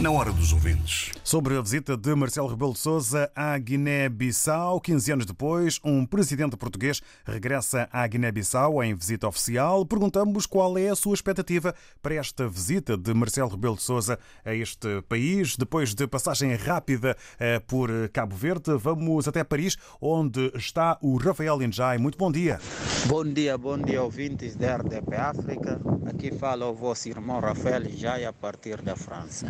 na 0.00 0.12
hora 0.12 0.32
dos 0.32 0.52
ouvintes. 0.52 1.10
Sobre 1.24 1.56
a 1.56 1.60
visita 1.60 1.96
de 1.96 2.14
Marcelo 2.14 2.46
Rebelo 2.46 2.72
de 2.72 2.78
Sousa 2.78 3.30
à 3.34 3.58
Guiné-Bissau, 3.58 4.80
15 4.80 5.12
anos 5.12 5.26
depois, 5.26 5.80
um 5.84 6.06
presidente 6.06 6.56
português 6.56 7.02
regressa 7.26 7.88
à 7.92 8.06
Guiné-Bissau 8.06 8.82
em 8.82 8.94
visita 8.94 9.26
oficial. 9.26 9.84
Perguntamos 9.84 10.46
qual 10.46 10.78
é 10.78 10.88
a 10.88 10.94
sua 10.94 11.14
expectativa 11.14 11.74
para 12.00 12.14
esta 12.14 12.48
visita 12.48 12.96
de 12.96 13.12
Marcelo 13.12 13.48
Rebelo 13.48 13.74
de 13.74 13.82
Sousa 13.82 14.20
a 14.44 14.54
este 14.54 15.02
país, 15.08 15.56
depois 15.56 15.94
de 15.94 16.06
passagem 16.06 16.54
rápida 16.54 17.16
eh, 17.40 17.58
por 17.58 17.90
Cabo 18.12 18.36
Verde. 18.36 18.76
Vamos 18.78 19.26
até 19.26 19.42
Paris, 19.42 19.76
onde 20.00 20.52
está 20.54 20.96
o 21.02 21.16
Rafael 21.16 21.60
Injai. 21.60 21.98
Muito 21.98 22.16
bom 22.16 22.30
dia. 22.30 22.60
Bom 23.06 23.24
dia, 23.24 23.58
bom 23.58 23.76
dia, 23.76 24.00
ouvintes 24.00 24.54
da 24.54 24.76
RDP 24.76 25.16
África. 25.16 25.80
Aqui 26.06 26.30
fala 26.30 26.66
o 26.66 26.74
vosso 26.74 27.08
irmão 27.08 27.40
Rafael 27.40 27.84
Injai, 27.84 28.24
a 28.24 28.32
partir 28.32 28.80
da 28.80 28.94
França. 28.94 29.46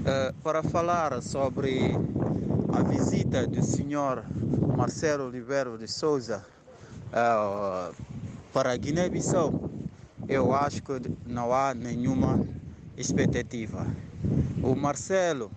Uh, 0.00 0.32
para 0.42 0.62
falar 0.62 1.22
sobre 1.22 1.92
a 2.72 2.82
visita 2.82 3.46
do 3.46 3.62
senhor 3.62 4.24
Marcelo 4.74 5.26
Oliveira 5.26 5.76
de 5.76 5.86
Souza 5.86 6.42
uh, 7.08 7.94
para 8.50 8.74
Guiné-Bissau, 8.78 9.52
eu 10.26 10.54
acho 10.54 10.82
que 10.82 10.92
não 11.26 11.52
há 11.52 11.74
nenhuma 11.74 12.42
expectativa. 12.96 13.86
O 14.62 14.74
Marcelo 14.74 15.50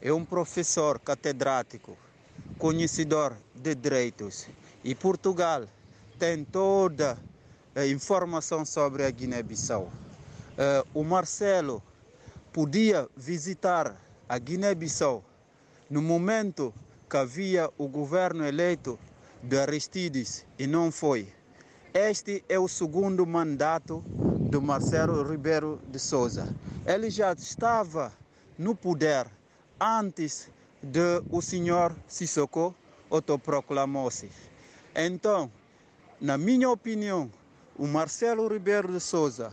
é 0.00 0.12
um 0.12 0.24
professor 0.24 1.00
catedrático, 1.00 1.96
conhecedor 2.58 3.36
de 3.52 3.74
direitos 3.74 4.46
e 4.84 4.94
Portugal 4.94 5.64
tem 6.20 6.44
toda 6.44 7.18
a 7.74 7.84
informação 7.84 8.64
sobre 8.64 9.04
a 9.04 9.10
Guiné-Bissau. 9.10 9.90
Uh, 10.52 10.86
o 10.94 11.02
Marcelo 11.02 11.82
podia 12.52 13.08
visitar 13.16 13.96
a 14.28 14.38
Guiné-Bissau 14.38 15.24
no 15.88 16.02
momento 16.02 16.74
que 17.08 17.16
havia 17.16 17.70
o 17.78 17.88
governo 17.88 18.46
eleito 18.46 18.98
de 19.42 19.58
Aristides 19.58 20.44
e 20.58 20.66
não 20.66 20.92
foi. 20.92 21.32
este 21.94 22.44
é 22.48 22.58
o 22.58 22.68
segundo 22.68 23.26
mandato 23.26 24.04
do 24.50 24.60
Marcelo 24.60 25.22
Ribeiro 25.22 25.80
de 25.88 25.98
Souza. 25.98 26.54
Ele 26.86 27.08
já 27.10 27.32
estava 27.32 28.12
no 28.58 28.74
poder 28.74 29.26
antes 29.80 30.50
de 30.82 31.22
o 31.30 31.40
senhor 31.40 31.94
Sissoko 32.06 32.74
autoproclamou-se. 33.10 34.30
Então, 34.94 35.50
na 36.20 36.36
minha 36.36 36.68
opinião, 36.70 37.30
o 37.76 37.86
Marcelo 37.86 38.46
Ribeiro 38.46 38.92
de 38.92 39.00
Souza, 39.00 39.52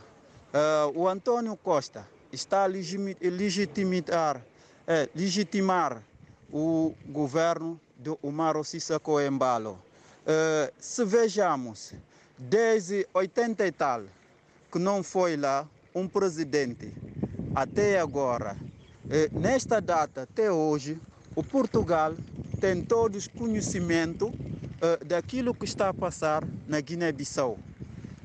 uh, 0.53 0.97
o 0.99 1.07
Antônio 1.07 1.55
Costa, 1.57 2.05
está 2.31 2.63
a 2.63 2.67
legitimar, 2.67 4.41
é, 4.87 5.09
legitimar 5.15 6.01
o 6.51 6.93
governo 7.07 7.79
de 7.97 8.15
Umaro 8.23 8.63
Sissoko 8.63 9.19
Embalo. 9.19 9.79
Uh, 10.21 10.71
se 10.79 11.03
vejamos, 11.05 11.93
desde 12.37 13.07
80 13.13 13.65
e 13.65 13.71
tal, 13.71 14.03
que 14.71 14.77
não 14.77 15.01
foi 15.01 15.35
lá 15.35 15.67
um 15.93 16.07
presidente, 16.07 16.93
até 17.55 17.99
agora, 17.99 18.55
uh, 18.55 19.39
nesta 19.39 19.81
data, 19.81 20.23
até 20.23 20.51
hoje, 20.51 20.99
o 21.35 21.43
Portugal 21.43 22.13
tem 22.59 22.81
todos 22.83 23.27
conhecimento 23.27 24.27
uh, 24.27 25.05
daquilo 25.05 25.53
que 25.53 25.65
está 25.65 25.89
a 25.89 25.93
passar 25.93 26.43
na 26.67 26.79
Guiné-Bissau. 26.79 27.57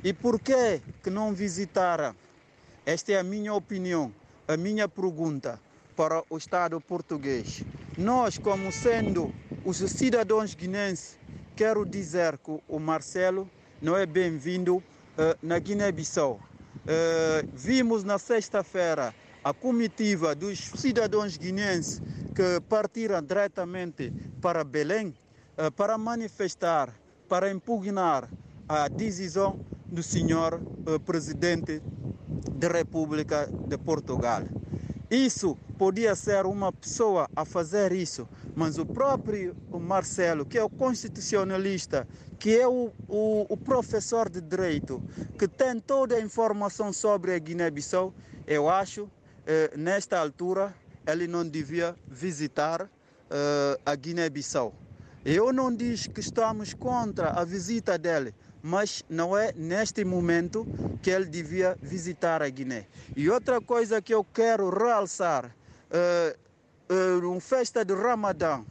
E 0.02 0.12
por 0.12 0.38
que, 0.38 0.82
que 1.02 1.10
não 1.10 1.32
visitaram? 1.32 2.14
Esta 2.86 3.12
é 3.12 3.18
a 3.18 3.24
minha 3.24 3.54
opinião, 3.54 4.12
a 4.46 4.58
minha 4.58 4.86
pergunta 4.86 5.58
para 5.96 6.22
o 6.28 6.36
Estado 6.36 6.78
português. 6.82 7.62
Nós, 7.96 8.36
como 8.36 8.70
sendo 8.70 9.32
os 9.64 9.78
cidadãos 9.78 10.54
guinenses, 10.54 11.18
quero 11.56 11.86
dizer 11.86 12.36
que 12.36 12.60
o 12.68 12.78
Marcelo 12.78 13.48
não 13.80 13.96
é 13.96 14.04
bem-vindo 14.04 14.76
uh, 14.76 14.82
na 15.42 15.58
Guiné-Bissau. 15.58 16.34
Uh, 16.34 17.48
vimos 17.54 18.04
na 18.04 18.18
sexta-feira 18.18 19.14
a 19.42 19.54
comitiva 19.54 20.34
dos 20.34 20.58
cidadãos 20.58 21.38
guinenses 21.38 22.02
que 22.34 22.60
partiram 22.68 23.22
diretamente 23.22 24.12
para 24.42 24.62
Belém 24.62 25.14
uh, 25.56 25.72
para 25.72 25.96
manifestar, 25.96 26.94
para 27.30 27.50
impugnar 27.50 28.28
a 28.68 28.88
decisão 28.88 29.58
do 29.86 30.02
senhor 30.02 30.60
presidente 31.06 31.80
da 32.64 32.78
República 32.78 33.46
de 33.68 33.76
Portugal. 33.76 34.42
Isso 35.10 35.56
podia 35.78 36.14
ser 36.14 36.46
uma 36.46 36.72
pessoa 36.72 37.28
a 37.36 37.44
fazer 37.44 37.92
isso, 37.92 38.26
mas 38.56 38.78
o 38.78 38.86
próprio 38.86 39.54
Marcelo, 39.70 40.46
que 40.46 40.56
é 40.56 40.64
o 40.64 40.70
constitucionalista, 40.70 42.08
que 42.38 42.58
é 42.58 42.66
o, 42.66 42.90
o, 43.06 43.46
o 43.50 43.56
professor 43.56 44.30
de 44.30 44.40
direito, 44.40 45.02
que 45.38 45.46
tem 45.46 45.78
toda 45.78 46.16
a 46.16 46.20
informação 46.20 46.90
sobre 46.90 47.34
a 47.34 47.38
Guiné-Bissau, 47.38 48.14
eu 48.46 48.68
acho, 48.68 49.10
eh, 49.46 49.70
nesta 49.76 50.18
altura, 50.18 50.74
ele 51.06 51.26
não 51.26 51.46
devia 51.46 51.94
visitar 52.08 52.88
eh, 53.30 53.80
a 53.84 53.94
Guiné-Bissau. 53.94 54.72
Eu 55.24 55.52
não 55.52 55.74
digo 55.74 56.10
que 56.14 56.20
estamos 56.20 56.72
contra 56.72 57.30
a 57.30 57.44
visita 57.44 57.98
dele, 57.98 58.34
mas 58.66 59.04
não 59.10 59.36
é 59.36 59.52
neste 59.54 60.06
momento 60.06 60.66
que 61.02 61.10
ele 61.10 61.26
devia 61.26 61.76
visitar 61.82 62.42
a 62.42 62.48
Guiné. 62.48 62.86
E 63.14 63.28
outra 63.28 63.60
coisa 63.60 64.00
que 64.00 64.14
eu 64.14 64.24
quero 64.24 64.70
realçar, 64.70 65.54
uh, 65.90 66.94
uh, 67.20 67.30
uma 67.30 67.40
festa 67.42 67.84
de 67.84 67.92
Ramadã, 67.92 68.64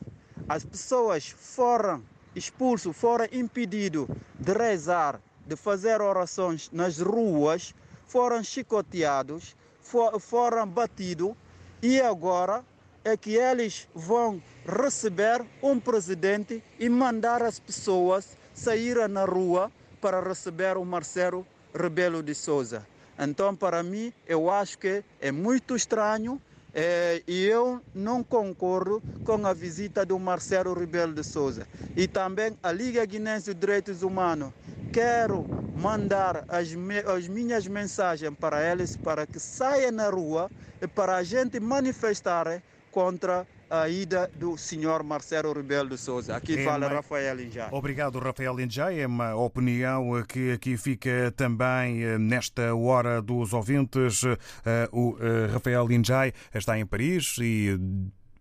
as 0.50 0.66
pessoas 0.66 1.30
foram 1.30 2.04
expulsos, 2.36 2.98
foram 2.98 3.28
impedidos 3.32 4.08
de 4.40 4.52
rezar, 4.52 5.22
de 5.46 5.56
fazer 5.56 6.02
orações 6.02 6.72
nas 6.74 6.98
ruas, 6.98 7.76
foram 8.08 8.44
chicoteados, 8.44 9.56
for, 9.80 10.20
foram 10.20 10.68
batidos 10.68 11.36
e 11.84 12.02
agora 12.02 12.66
é 13.04 13.16
que 13.16 13.36
eles 13.36 13.88
vão 13.94 14.42
receber 14.66 15.46
um 15.62 15.80
presidente 15.80 16.64
e 16.80 16.90
mandar 16.90 17.44
as 17.44 17.60
pessoas 17.60 18.36
saírem 18.56 19.08
na 19.08 19.26
rua 19.26 19.72
para 20.04 20.20
receber 20.20 20.76
o 20.76 20.84
Marcelo 20.84 21.48
Rebelo 21.74 22.22
de 22.22 22.36
Souza. 22.36 22.86
Então, 23.18 23.56
para 23.56 23.82
mim, 23.82 24.12
eu 24.28 24.52
acho 24.52 24.78
que 24.78 25.02
é 25.22 25.32
muito 25.32 25.78
estranho 25.78 26.42
é, 26.74 27.24
e 27.26 27.46
eu 27.46 27.82
não 27.96 28.22
concordo 28.22 29.02
com 29.24 29.48
a 29.48 29.54
visita 29.54 30.06
do 30.06 30.20
Marcelo 30.20 30.74
Rebelo 30.74 31.14
de 31.14 31.24
Souza. 31.24 31.66
E 31.96 32.06
também 32.06 32.58
a 32.62 32.70
Liga 32.74 33.06
Guinense 33.06 33.54
de 33.54 33.60
Direitos 33.62 34.04
Humanos. 34.04 34.52
Quero 34.92 35.46
mandar 35.74 36.44
as, 36.50 36.74
me, 36.74 37.00
as 37.00 37.30
minhas 37.30 37.66
mensagens 37.66 38.34
para 38.38 38.70
eles 38.70 38.98
para 38.98 39.26
que 39.26 39.40
saiam 39.40 39.94
na 39.94 40.10
rua 40.10 40.52
e 40.82 40.88
para 40.88 41.16
a 41.16 41.24
gente 41.24 41.62
manifestar 41.62 42.62
contra 42.92 43.48
a 43.74 43.90
ida 43.90 44.30
do 44.36 44.56
senhor 44.56 45.02
Marcelo 45.04 45.52
Rebelo 45.52 45.90
de 45.90 45.98
Souza. 45.98 46.36
Aqui 46.36 46.60
é 46.60 46.64
fala 46.64 46.86
uma... 46.86 46.96
Rafael 46.98 47.40
Injai. 47.42 47.70
Obrigado, 47.72 48.20
Rafael 48.20 48.60
Injai. 48.60 49.00
É 49.00 49.08
uma 49.08 49.34
opinião 49.34 50.24
que 50.28 50.52
aqui 50.52 50.78
fica 50.78 51.34
também 51.36 52.04
eh, 52.04 52.20
nesta 52.20 52.76
hora 52.76 53.20
dos 53.20 53.52
ouvintes. 53.52 54.24
Eh, 54.24 54.90
o 54.92 55.18
eh, 55.20 55.48
Rafael 55.52 55.92
Injai 55.92 56.34
está 56.54 56.78
em 56.78 56.86
Paris 56.86 57.36
e 57.40 57.80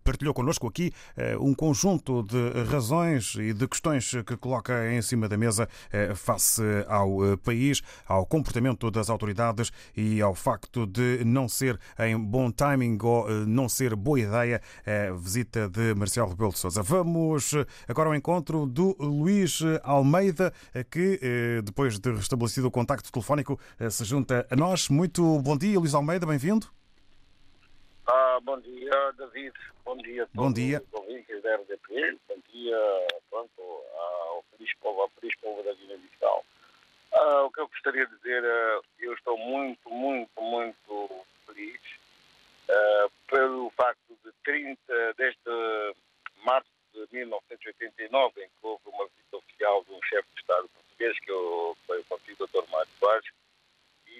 partilhou 0.03 0.33
connosco 0.33 0.67
aqui 0.67 0.91
eh, 1.15 1.37
um 1.37 1.53
conjunto 1.53 2.23
de 2.23 2.63
razões 2.69 3.35
e 3.35 3.53
de 3.53 3.67
questões 3.67 4.11
que 4.25 4.35
coloca 4.37 4.91
em 4.91 5.01
cima 5.01 5.27
da 5.27 5.37
mesa 5.37 5.67
eh, 5.91 6.13
face 6.13 6.61
ao 6.87 7.33
eh, 7.33 7.37
país, 7.37 7.81
ao 8.07 8.25
comportamento 8.25 8.91
das 8.91 9.09
autoridades 9.09 9.71
e 9.95 10.21
ao 10.21 10.35
facto 10.35 10.85
de 10.85 11.23
não 11.25 11.47
ser 11.47 11.79
em 11.99 12.17
bom 12.19 12.51
timing 12.51 12.97
ou 13.01 13.29
não 13.45 13.69
ser 13.69 13.95
boa 13.95 14.19
ideia 14.19 14.61
a 14.85 15.13
visita 15.13 15.69
de 15.69 15.93
Marcelo 15.95 16.29
Rebelo 16.29 16.51
de 16.51 16.59
Sousa. 16.59 16.81
Vamos 16.83 17.53
agora 17.87 18.09
ao 18.09 18.15
encontro 18.15 18.65
do 18.65 18.95
Luís 18.99 19.61
Almeida, 19.83 20.53
que 20.89 21.19
depois 21.63 21.99
de 21.99 22.11
restabelecido 22.11 22.67
o 22.67 22.71
contacto 22.71 23.11
telefónico 23.11 23.59
se 23.89 24.03
junta 24.03 24.45
a 24.49 24.55
nós. 24.55 24.89
Muito 24.89 25.39
bom 25.41 25.57
dia, 25.57 25.79
Luís 25.79 25.93
Almeida, 25.93 26.25
bem-vindo. 26.25 26.82
Ah, 28.05 28.37
bom 28.43 28.59
dia, 28.59 28.91
David. 29.17 29.53
Bom 29.85 29.95
dia 29.95 30.23
a 30.23 30.25
todos 30.25 30.35
bom 30.35 30.51
dia. 30.51 30.83
os 30.91 30.93
ouvintes 30.93 31.41
da 31.41 31.55
RDP. 31.55 32.17
Bom 32.27 32.37
dia, 32.51 32.77
pronto, 33.29 33.61
ao 33.61 34.43
feliz 34.51 34.73
povo, 34.81 35.01
ao 35.01 35.09
feliz 35.09 35.33
povo 35.37 35.63
da 35.63 35.73
Guiné-Bissau. 35.73 36.45
Ah, 37.13 37.43
o 37.43 37.51
que 37.51 37.61
eu 37.61 37.67
gostaria 37.69 38.05
de 38.05 38.15
dizer, 38.17 38.43
ah, 38.43 38.81
eu 38.99 39.13
estou 39.13 39.37
muito 39.37 39.79
feliz 41.45 41.79
ah, 42.69 43.07
pelo 43.27 43.69
facto 43.69 44.17
de 44.25 44.31
30, 44.43 45.13
desde 45.17 45.95
março 46.43 46.67
de 46.93 47.07
1989, 47.09 48.43
em 48.43 48.47
que 48.47 48.53
houve 48.63 48.83
uma 48.85 49.07
visita 49.07 49.37
oficial 49.37 49.81
de 49.85 49.93
um 49.93 50.01
chefe 50.03 50.27
de 50.33 50.41
Estado 50.41 50.67
português, 50.67 51.19
que 51.21 51.31
eu, 51.31 51.77
foi 51.87 51.99
o 52.01 52.03
conhecido 52.03 52.47
Dr. 52.47 52.69
Mário 52.69 52.91
Soares, 52.99 53.31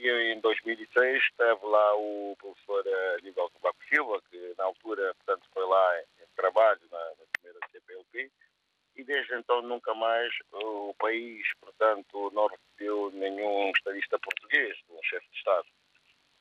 e 0.04 0.34
em 0.34 0.40
2006 0.42 1.24
esteve 1.24 1.66
lá 1.66 1.96
o 1.96 2.36
professor 2.38 2.84
Aníbal 3.20 3.50
Tabaco 3.52 3.84
Silva, 3.88 4.22
que 4.30 4.54
na 4.58 4.66
altura, 4.66 5.14
portanto, 5.16 5.48
foi 5.54 5.66
lá 5.66 6.00
em, 6.00 6.24
em 6.24 6.28
trabalho 6.36 6.82
na, 6.92 6.98
na, 6.98 7.26
primeira 7.32 7.60
CPLP, 7.72 8.32
e 8.96 9.04
desde 9.04 9.36
então 9.36 9.62
nunca 9.62 9.94
mais 9.94 10.34
o 10.52 10.94
país, 10.96 11.48
portanto, 11.62 12.32
não 12.34 12.48
recebeu 12.48 13.12
nenhum 13.14 13.72
estadista 13.72 14.20
português, 14.20 14.78
um 14.90 15.02
chefe 15.04 15.28
de 15.32 15.38
Estado. 15.38 15.68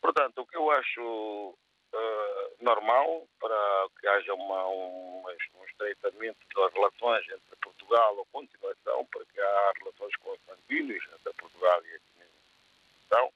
Portanto, 0.00 0.38
o 0.38 0.46
que 0.46 0.56
eu 0.56 0.70
acho 0.72 1.00
uh, 1.00 2.56
normal 2.60 3.28
para 3.38 3.86
que 4.00 4.08
haja 4.08 4.34
uma, 4.34 4.66
um, 4.68 5.22
um 5.54 5.64
estreitamento 5.66 6.38
das 6.56 6.72
relações 6.72 7.24
entre 7.28 7.56
Portugal 7.62 8.16
ou 8.16 8.26
continuação, 8.26 9.04
para 9.06 9.24
que 9.26 9.40
há 9.40 9.72
relações 9.78 10.16
consanguíneas 10.16 11.04
entre 11.14 11.32
Portugal 11.34 11.80
e 11.84 11.94
a 11.94 11.98
Guiné-Bissau, 11.98 13.32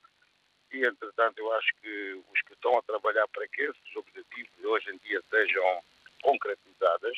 e, 0.73 0.85
entretanto, 0.85 1.39
eu 1.39 1.53
acho 1.55 1.69
que 1.81 2.23
os 2.33 2.43
que 2.43 2.53
estão 2.53 2.77
a 2.77 2.83
trabalhar 2.83 3.27
para 3.29 3.47
que 3.49 3.63
esses 3.63 3.97
objetivos 3.97 4.65
hoje 4.65 4.91
em 4.91 4.99
dia 4.99 5.23
sejam 5.31 5.83
concretizadas, 6.23 7.17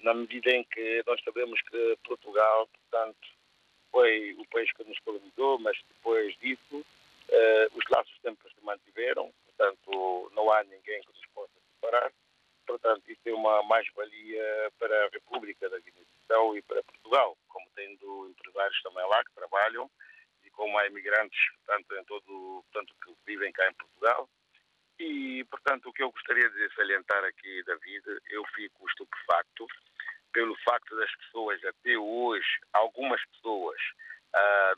na 0.00 0.14
medida 0.14 0.50
em 0.50 0.64
que 0.64 1.02
nós 1.06 1.20
sabemos 1.22 1.60
que 1.62 1.98
Portugal, 2.04 2.68
portanto, 2.68 3.28
foi 3.90 4.34
o 4.38 4.46
país 4.46 4.70
que 4.72 4.84
nos 4.84 4.98
colonizou, 5.00 5.58
mas 5.58 5.76
depois 5.88 6.34
disso 6.38 6.84
eh, 7.28 7.68
os 7.74 7.84
laços 7.90 8.14
sempre 8.22 8.48
se 8.48 8.64
mantiveram, 8.64 9.32
portanto, 9.44 10.30
não 10.34 10.50
há 10.52 10.62
ninguém 10.64 11.00
que 11.02 11.08
nos 11.08 11.26
possa 11.34 11.52
separar. 11.74 12.12
Portanto, 12.66 13.02
isso 13.08 13.20
é 13.26 13.32
uma 13.32 13.62
mais-valia 13.64 14.72
para 14.78 15.06
a 15.06 15.08
República 15.08 15.68
da 15.68 15.78
Guiné-Bissau 15.78 16.56
e 16.56 16.62
para 16.62 16.82
Portugal, 16.82 17.36
como 17.48 17.66
tendo 17.74 18.28
empresários 18.30 18.82
também 18.82 19.06
lá 19.06 19.24
que 19.24 19.34
trabalham 19.34 19.90
como 20.56 20.76
há 20.78 20.86
imigrantes, 20.86 21.38
portanto, 21.64 21.94
em 21.96 22.04
todo, 22.04 22.64
portanto, 22.72 22.94
que 23.04 23.14
vivem 23.26 23.52
cá 23.52 23.68
em 23.68 23.74
Portugal. 23.74 24.28
E, 24.98 25.44
portanto, 25.44 25.88
o 25.88 25.92
que 25.92 26.02
eu 26.02 26.10
gostaria 26.10 26.48
de 26.48 26.74
salientar 26.74 27.22
aqui, 27.24 27.62
David, 27.64 28.02
eu 28.30 28.44
fico 28.54 28.88
estupefacto 28.88 29.66
pelo 30.32 30.56
facto 30.64 30.96
das 30.96 31.14
pessoas, 31.16 31.62
até 31.64 31.96
hoje, 31.96 32.48
algumas 32.72 33.22
pessoas, 33.26 33.80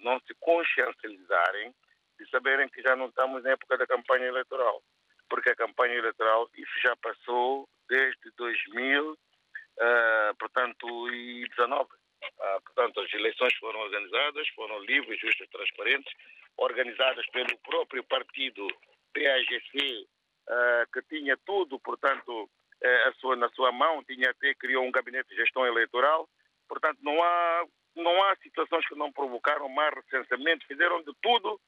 não 0.00 0.18
se 0.20 0.34
consciencializarem 0.40 1.74
de 2.18 2.28
saberem 2.30 2.68
que 2.68 2.82
já 2.82 2.96
não 2.96 3.06
estamos 3.06 3.42
na 3.42 3.50
época 3.50 3.76
da 3.78 3.86
campanha 3.86 4.26
eleitoral. 4.26 4.82
Porque 5.28 5.50
a 5.50 5.56
campanha 5.56 5.94
eleitoral, 5.94 6.48
isso 6.56 6.72
já 6.82 6.96
passou 6.96 7.68
desde 7.88 8.30
2000, 8.36 9.12
uh, 9.12 10.36
portanto, 10.38 11.10
e 11.10 11.48
19. 11.48 11.84
Uh, 11.84 12.62
portanto, 12.62 13.00
as 13.00 13.12
eleições 13.12 13.54
foram 13.56 13.80
organizadas, 13.80 14.48
foram 14.48 14.80
livres, 14.80 15.20
justas, 15.20 15.48
transparentes, 15.48 16.12
organizadas 16.56 17.26
pelo 17.30 17.56
próprio 17.58 18.02
partido 18.04 18.66
PAGC, 19.14 20.06
uh, 20.48 20.92
que 20.92 21.02
tinha 21.08 21.36
tudo, 21.46 21.78
portanto, 21.80 22.44
uh, 22.44 23.14
sua, 23.20 23.36
na 23.36 23.48
sua 23.50 23.70
mão, 23.70 24.02
tinha 24.04 24.30
até 24.30 24.54
criou 24.54 24.84
um 24.84 24.90
gabinete 24.90 25.28
de 25.28 25.36
gestão 25.36 25.66
eleitoral. 25.66 26.28
Portanto, 26.68 26.98
não 27.02 27.22
há, 27.22 27.64
não 28.02 28.22
há 28.24 28.36
situações 28.36 28.86
que 28.86 28.94
não 28.94 29.12
provocaram 29.12 29.68
mais 29.68 29.94
recenseamento, 29.94 30.66
fizeram 30.66 31.02
de 31.02 31.12
tudo 31.22 31.60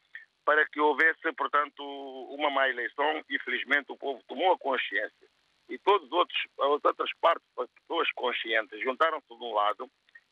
para 0.44 0.66
que 0.68 0.80
houvesse, 0.80 1.32
portanto, 1.36 1.82
uma 2.34 2.50
má 2.50 2.68
eleição 2.68 3.22
e, 3.28 3.38
felizmente, 3.40 3.92
o 3.92 3.96
povo 3.96 4.22
tomou 4.26 4.52
a 4.52 4.58
consciência. 4.58 5.28
E 5.68 5.78
outros, 5.86 6.46
as 6.58 6.84
outras 6.84 7.10
partes, 7.20 7.46
as 7.58 7.70
pessoas 7.70 8.10
conscientes, 8.12 8.80
juntaram-se 8.80 9.28
de 9.28 9.44
um 9.44 9.54
lado 9.54 9.88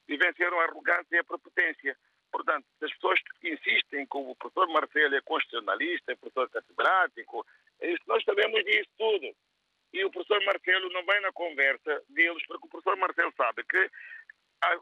e 0.09 0.17
venceram 0.17 0.59
a 0.59 0.65
arrogância 0.65 1.07
e 1.13 1.19
a 1.19 1.25
prepotência. 1.25 1.97
Portanto, 2.33 2.67
as 2.83 2.93
pessoas 2.95 3.21
que 3.41 3.51
insistem 3.51 4.07
que 4.07 4.17
o 4.17 4.35
professor 4.35 4.69
Marcelo 4.69 5.15
é 5.15 5.21
constitucionalista, 5.21 6.13
é 6.13 6.17
professor 6.17 6.51
catedrático, 6.51 7.47
é 7.81 7.95
nós 8.07 8.25
sabemos 8.25 8.65
disso 8.65 8.91
tudo. 8.99 9.35
E 9.93 10.05
o 10.05 10.11
professor 10.11 10.45
Marcelo 10.45 10.91
não 10.91 11.05
vai 11.05 11.21
na 11.21 11.33
conversa 11.33 12.03
deles, 12.09 12.45
porque 12.47 12.67
o 12.67 12.71
professor 12.71 12.97
Marcelo 12.97 13.33
sabe 13.37 13.63
que 13.65 13.91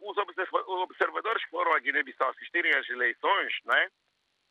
os 0.03 0.17
observadores 0.17 1.45
que 1.45 1.51
foram 1.51 1.73
a 1.73 1.79
Guiné-Bissau 1.79 2.31
assistirem 2.31 2.75
às 2.75 2.89
eleições, 2.89 3.53
não 3.65 3.75
é? 3.75 3.89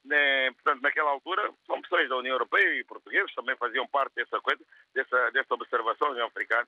né, 0.06 0.52
portanto, 0.52 0.82
naquela 0.82 1.10
altura, 1.10 1.52
são 1.66 1.82
pessoas 1.82 2.08
da 2.08 2.18
União 2.18 2.34
Europeia 2.34 2.80
e 2.80 2.84
portugueses 2.84 3.34
também 3.34 3.56
faziam 3.58 3.88
parte 3.88 4.14
dessa 4.16 4.40
coisa, 4.40 4.64
dessa, 4.94 5.32
dessa 5.32 5.54
observação 5.54 6.12
africana. 6.24 6.68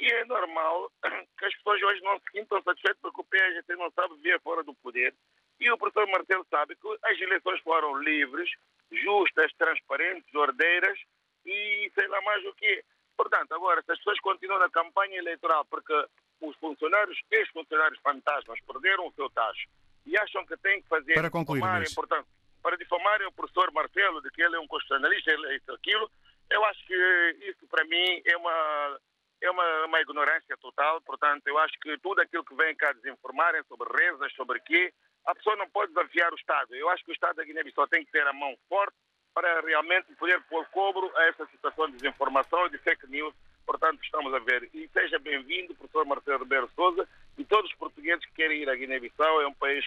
E 0.00 0.06
é 0.06 0.24
normal 0.24 0.90
que 1.38 1.44
as 1.44 1.54
pessoas 1.56 1.82
hoje 1.82 2.02
não 2.02 2.18
se 2.18 2.24
sintam 2.32 2.62
satisfeitas 2.62 3.00
porque 3.00 3.20
o 3.20 3.24
PSGT 3.24 3.76
não 3.76 3.90
sabe 3.92 4.16
ver 4.22 4.40
fora 4.40 4.62
do 4.62 4.74
poder. 4.76 5.14
E 5.60 5.70
o 5.70 5.76
professor 5.76 6.06
Marcelo 6.08 6.46
sabe 6.48 6.76
que 6.76 6.98
as 7.02 7.20
eleições 7.20 7.60
foram 7.60 7.98
livres, 7.98 8.48
justas, 8.90 9.52
transparentes, 9.58 10.32
ordeiras 10.34 10.98
e 11.44 11.90
sei 11.94 12.08
lá 12.08 12.20
mais 12.22 12.44
o 12.46 12.54
que. 12.54 12.84
Portanto, 13.16 13.52
agora, 13.52 13.82
se 13.82 13.92
as 13.92 13.98
pessoas 13.98 14.20
continuam 14.20 14.60
na 14.60 14.70
campanha 14.70 15.18
eleitoral 15.18 15.64
porque 15.66 15.92
os 16.40 16.56
funcionários, 16.56 17.18
ex-funcionários 17.30 17.98
fantasmas, 18.00 18.60
perderam 18.60 19.06
o 19.06 19.12
seu 19.12 19.28
tacho 19.30 19.68
e 20.06 20.16
acham 20.16 20.44
que 20.46 20.56
têm 20.58 20.80
que 20.82 20.88
fazer. 20.88 21.14
Para 21.14 21.30
concluir, 21.30 21.62
portanto, 21.94 22.26
para 22.62 22.76
difamarem 22.76 23.26
o 23.26 23.32
professor 23.32 23.72
Marcelo 23.72 24.20
de 24.22 24.30
que 24.30 24.42
ele 24.42 24.56
é 24.56 24.60
um 24.60 24.66
constitucionalista, 24.66 25.30
ele 25.30 25.46
é 25.46 25.56
isso, 25.56 25.72
aquilo, 25.72 26.10
eu 26.50 26.64
acho 26.64 26.86
que 26.86 27.36
isso 27.42 27.66
para 27.68 27.84
mim 27.84 28.22
é 28.24 28.36
uma 28.36 28.98
é 29.40 29.50
uma, 29.50 29.84
uma 29.86 30.00
ignorância 30.00 30.56
total, 30.56 31.00
portanto, 31.02 31.46
eu 31.46 31.56
acho 31.58 31.78
que 31.80 31.96
tudo 31.98 32.20
aquilo 32.20 32.44
que 32.44 32.56
vem 32.56 32.74
cá 32.74 32.92
desinformarem 32.92 33.62
sobre 33.68 33.88
rezas, 33.96 34.32
sobre 34.34 34.58
quê, 34.60 34.92
a 35.24 35.34
pessoa 35.34 35.54
não 35.54 35.68
pode 35.70 35.92
desafiar 35.92 36.32
o 36.32 36.36
Estado. 36.36 36.74
Eu 36.74 36.88
acho 36.88 37.04
que 37.04 37.12
o 37.12 37.14
Estado 37.14 37.36
da 37.36 37.44
Guiné-Bissau 37.44 37.86
tem 37.86 38.04
que 38.04 38.10
ter 38.10 38.26
a 38.26 38.32
mão 38.32 38.56
forte 38.68 38.96
para 39.32 39.60
realmente 39.60 40.12
poder 40.14 40.42
pôr 40.48 40.66
cobro 40.70 41.12
a 41.16 41.26
essa 41.26 41.46
situação 41.46 41.86
de 41.86 41.98
desinformação 41.98 42.66
e 42.66 42.70
de 42.70 42.78
fake 42.78 43.06
news. 43.06 43.32
Portanto, 43.68 44.02
estamos 44.02 44.32
a 44.32 44.38
ver. 44.38 44.66
E 44.72 44.88
seja 44.94 45.18
bem-vindo, 45.18 45.74
professor 45.74 46.06
Marcelo 46.06 46.38
Ribeiro 46.38 46.70
Souza, 46.74 47.06
e 47.36 47.44
todos 47.44 47.70
os 47.70 47.76
portugueses 47.76 48.24
que 48.24 48.32
querem 48.32 48.62
ir 48.62 48.70
à 48.70 48.74
Guiné-Bissau. 48.74 49.42
É 49.42 49.46
um 49.46 49.52
país 49.52 49.84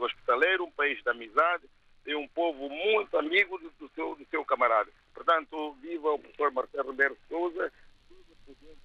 hospitaleiro, 0.00 0.62
um 0.62 0.70
país 0.70 1.02
de 1.02 1.10
amizade, 1.10 1.64
é 2.06 2.16
um 2.16 2.28
povo 2.28 2.68
muito 2.68 3.18
amigo 3.18 3.58
do, 3.58 3.90
seu, 3.92 4.14
do 4.14 4.24
seu 4.26 4.44
camarada. 4.44 4.88
Portanto, 5.12 5.72
viva 5.82 6.12
o 6.12 6.18
professor 6.20 6.52
Marcelo 6.52 6.92
Ribeiro 6.92 7.18
Souza, 7.28 7.72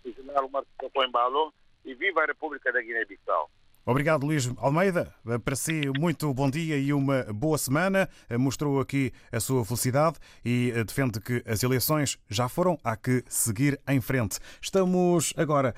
o 0.04 0.12
general 0.12 0.50
Marcelo 0.50 0.89
Coimbalo 0.95 1.54
e 1.86 1.93
viva 1.93 2.24
a 2.24 2.26
República 2.26 2.72
da 2.72 2.82
Guiné-Bissau. 2.82 3.52
Obrigado, 3.89 4.23
Luís 4.23 4.47
Almeida. 4.59 5.11
Para 5.43 5.55
si, 5.55 5.81
muito 5.97 6.31
bom 6.31 6.47
dia 6.47 6.77
e 6.77 6.93
uma 6.93 7.23
boa 7.33 7.57
semana. 7.57 8.07
Mostrou 8.37 8.79
aqui 8.79 9.11
a 9.31 9.39
sua 9.39 9.65
felicidade 9.65 10.19
e 10.45 10.71
defende 10.85 11.19
que 11.19 11.41
as 11.43 11.63
eleições 11.63 12.19
já 12.29 12.47
foram, 12.47 12.77
há 12.83 12.95
que 12.95 13.23
seguir 13.27 13.81
em 13.87 13.99
frente. 13.99 14.37
Estamos 14.61 15.33
agora 15.35 15.73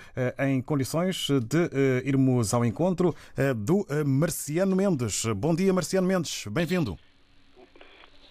em 0.45 0.61
condições 0.61 1.29
de 1.29 1.69
irmos 2.05 2.53
ao 2.53 2.65
encontro 2.65 3.15
do 3.55 3.87
Marciano 4.05 4.75
Mendes. 4.75 5.25
Bom 5.27 5.55
dia, 5.55 5.71
Marciano 5.71 6.05
Mendes. 6.05 6.47
Bem-vindo. 6.47 6.99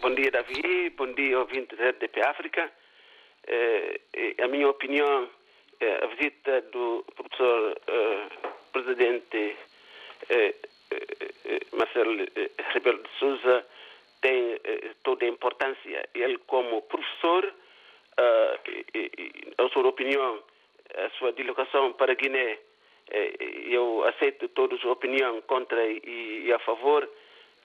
Bom 0.02 0.14
dia, 0.14 0.30
Davi. 0.30 0.90
Bom 0.90 1.10
dia, 1.14 1.38
ouvinte 1.38 1.74
da 1.74 1.88
RDP 1.88 2.20
África. 2.20 2.70
A 4.44 4.48
minha 4.48 4.68
opinião, 4.68 5.26
a 5.80 6.06
visita 6.08 6.60
do 6.70 7.02
professor 7.16 7.80
presidente 8.74 9.56
Marcelo 11.72 12.26
Rebelo 12.72 13.02
de 13.02 13.08
Souza 13.18 13.66
tem 14.20 14.60
toda 15.02 15.24
a 15.24 15.28
importância. 15.28 16.08
Ele, 16.14 16.38
como 16.46 16.82
professor, 16.82 17.52
a 19.58 19.68
sua 19.70 19.88
opinião, 19.88 20.42
a 20.94 21.10
sua 21.18 21.32
deslocação 21.32 21.92
para 21.94 22.14
Guiné, 22.14 22.58
eu 23.68 24.04
aceito 24.04 24.48
toda 24.48 24.74
a 24.74 24.78
sua 24.78 24.92
opinião 24.92 25.40
contra 25.42 25.84
e 25.86 26.52
a 26.52 26.58
favor. 26.60 27.08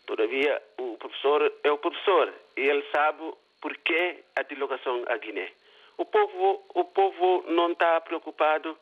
Todavia, 0.06 0.62
o 0.78 0.98
professor 0.98 1.52
é 1.64 1.72
o 1.72 1.78
professor 1.78 2.34
e 2.56 2.62
ele 2.62 2.86
sabe 2.96 3.34
por 3.62 3.76
que 3.78 4.24
a 4.36 4.44
deslocação 4.44 5.04
à 5.08 5.18
Guiné. 5.18 5.52
O 5.98 6.06
povo, 6.06 6.64
o 6.74 6.86
povo 6.86 7.44
não 7.48 7.72
está 7.72 8.00
preocupado 8.02 8.78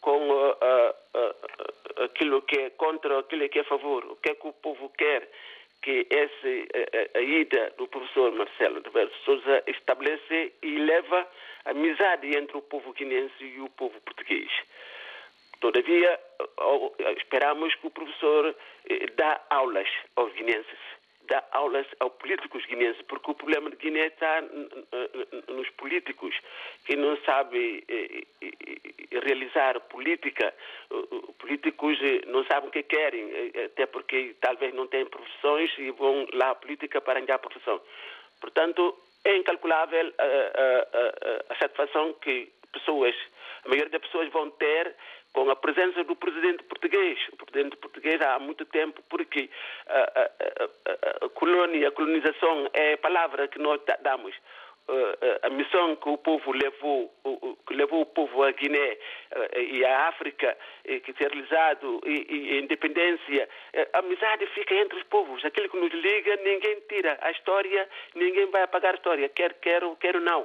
com 0.00 0.30
uh, 0.30 0.50
uh, 0.50 0.94
uh, 1.14 1.34
aquilo 1.96 2.42
que 2.42 2.58
é 2.58 2.70
contra, 2.70 3.18
aquilo 3.18 3.48
que 3.48 3.58
é 3.58 3.62
a 3.62 3.64
favor. 3.64 4.04
O 4.06 4.16
que 4.16 4.30
é 4.30 4.34
que 4.34 4.46
o 4.46 4.52
povo 4.52 4.88
quer? 4.90 5.28
Que 5.82 6.06
essa 6.10 7.18
a, 7.18 7.20
ida 7.20 7.72
do 7.78 7.88
professor 7.88 8.32
Marcelo 8.32 8.82
Roberto 8.82 9.16
Souza 9.24 9.62
estabelece 9.66 10.52
e 10.62 10.78
leva 10.78 11.26
amizade 11.64 12.36
entre 12.36 12.56
o 12.56 12.62
povo 12.62 12.92
guinense 12.92 13.44
e 13.44 13.60
o 13.60 13.68
povo 13.70 13.98
português. 14.02 14.50
Todavia, 15.60 16.18
esperamos 17.18 17.74
que 17.74 17.86
o 17.86 17.90
professor 17.90 18.56
dá 19.16 19.40
aulas 19.50 19.88
aos 20.16 20.32
guinenses, 20.32 20.78
dá 21.30 21.42
aulas 21.52 21.86
aos 22.00 22.12
políticos 22.14 22.66
guinenses, 22.66 23.00
porque 23.02 23.30
o 23.30 23.34
problema 23.34 23.70
de 23.70 23.76
Guiné 23.76 24.06
está 24.06 24.42
nos 25.48 25.70
políticos 25.70 26.34
que 26.84 26.96
não 26.96 27.16
sabem 27.18 27.82
realizar 29.10 29.80
política. 29.88 30.52
Políticos 31.38 31.98
não 32.26 32.44
sabem 32.44 32.68
o 32.68 32.72
que 32.72 32.82
querem, 32.82 33.30
até 33.64 33.86
porque 33.86 34.34
talvez 34.40 34.74
não 34.74 34.88
têm 34.88 35.06
profissões 35.06 35.70
e 35.78 35.90
vão 35.92 36.26
lá 36.34 36.50
à 36.50 36.54
política 36.54 37.00
para 37.00 37.20
ganhar 37.20 37.38
profissão. 37.38 37.80
Portanto, 38.40 38.98
é 39.24 39.36
incalculável 39.36 40.12
a, 40.18 40.24
a, 40.24 40.28
a, 40.28 41.52
a 41.52 41.56
satisfação 41.56 42.12
que 42.14 42.50
pessoas, 42.72 43.14
a 43.64 43.68
maioria 43.68 43.90
das 43.90 44.00
pessoas 44.02 44.28
vão 44.30 44.50
ter 44.50 44.96
com 45.32 45.48
a 45.50 45.56
presença 45.56 46.04
do 46.04 46.16
presidente 46.16 46.62
português. 46.64 47.18
O 47.32 47.36
presidente 47.36 47.76
português 47.76 48.20
há 48.20 48.38
muito 48.38 48.64
tempo, 48.66 49.02
porque 49.08 49.48
a, 49.86 49.98
a, 49.98 50.22
a, 51.22 51.26
a 51.26 51.28
colônia, 51.30 51.90
colonização 51.92 52.68
é 52.72 52.94
a 52.94 52.98
palavra 52.98 53.48
que 53.48 53.58
nós 53.58 53.80
damos. 54.02 54.34
A 55.42 55.50
missão 55.50 55.94
que 55.94 56.08
o 56.08 56.18
povo 56.18 56.50
levou, 56.50 57.14
que 57.64 57.74
levou 57.74 58.00
o 58.00 58.06
povo 58.06 58.42
à 58.42 58.50
Guiné 58.50 58.98
e 59.56 59.84
à 59.84 60.08
África, 60.08 60.56
que 60.82 61.12
tem 61.12 61.28
realizado, 61.28 62.00
e, 62.04 62.26
e 62.28 62.56
a 62.56 62.60
independência, 62.60 63.48
a 63.92 64.00
amizade 64.00 64.46
fica 64.48 64.74
entre 64.74 64.98
os 64.98 65.04
povos. 65.04 65.44
Aquilo 65.44 65.68
que 65.68 65.78
nos 65.78 65.92
liga, 65.92 66.34
ninguém 66.42 66.80
tira. 66.88 67.16
A 67.20 67.30
história, 67.30 67.88
ninguém 68.16 68.46
vai 68.46 68.62
apagar 68.62 68.94
a 68.94 68.96
história, 68.96 69.28
quer 69.28 69.54
quero, 69.60 69.94
quer 69.94 70.20
não 70.20 70.44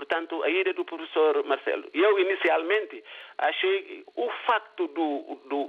portanto, 0.00 0.42
a 0.42 0.48
ida 0.48 0.72
do 0.72 0.82
professor 0.82 1.44
Marcelo. 1.44 1.84
Eu, 1.92 2.18
inicialmente, 2.18 3.04
achei 3.36 4.02
o 4.16 4.30
facto 4.46 4.88
do, 4.88 5.38
do, 5.44 5.60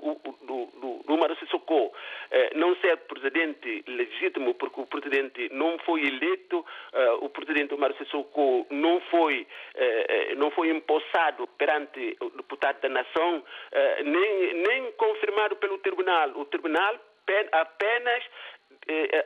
do, 0.48 0.66
do, 0.80 1.04
do 1.06 1.18
Maro 1.18 1.36
Sissoko 1.36 1.94
eh, 2.32 2.52
não 2.56 2.74
ser 2.78 2.96
presidente 3.12 3.84
legítimo, 3.86 4.54
porque 4.54 4.80
o 4.80 4.86
presidente 4.86 5.50
não 5.52 5.78
foi 5.80 6.08
eleito, 6.08 6.66
eh, 6.94 7.12
o 7.20 7.28
presidente 7.28 7.76
Maro 7.76 7.94
Sissoko 7.98 8.66
não 8.70 9.02
foi, 9.12 9.46
eh, 9.76 10.34
não 10.38 10.50
foi 10.52 10.70
empossado 10.70 11.46
perante 11.58 12.16
o 12.22 12.30
deputado 12.30 12.80
da 12.80 12.88
nação, 12.90 13.44
nem, 14.06 14.54
nem 14.54 14.92
confirmado 14.94 15.58
pelo 15.58 15.78
tribunal. 15.80 16.30
O 16.36 16.46
tribunal 16.46 16.96
apenas 17.52 18.24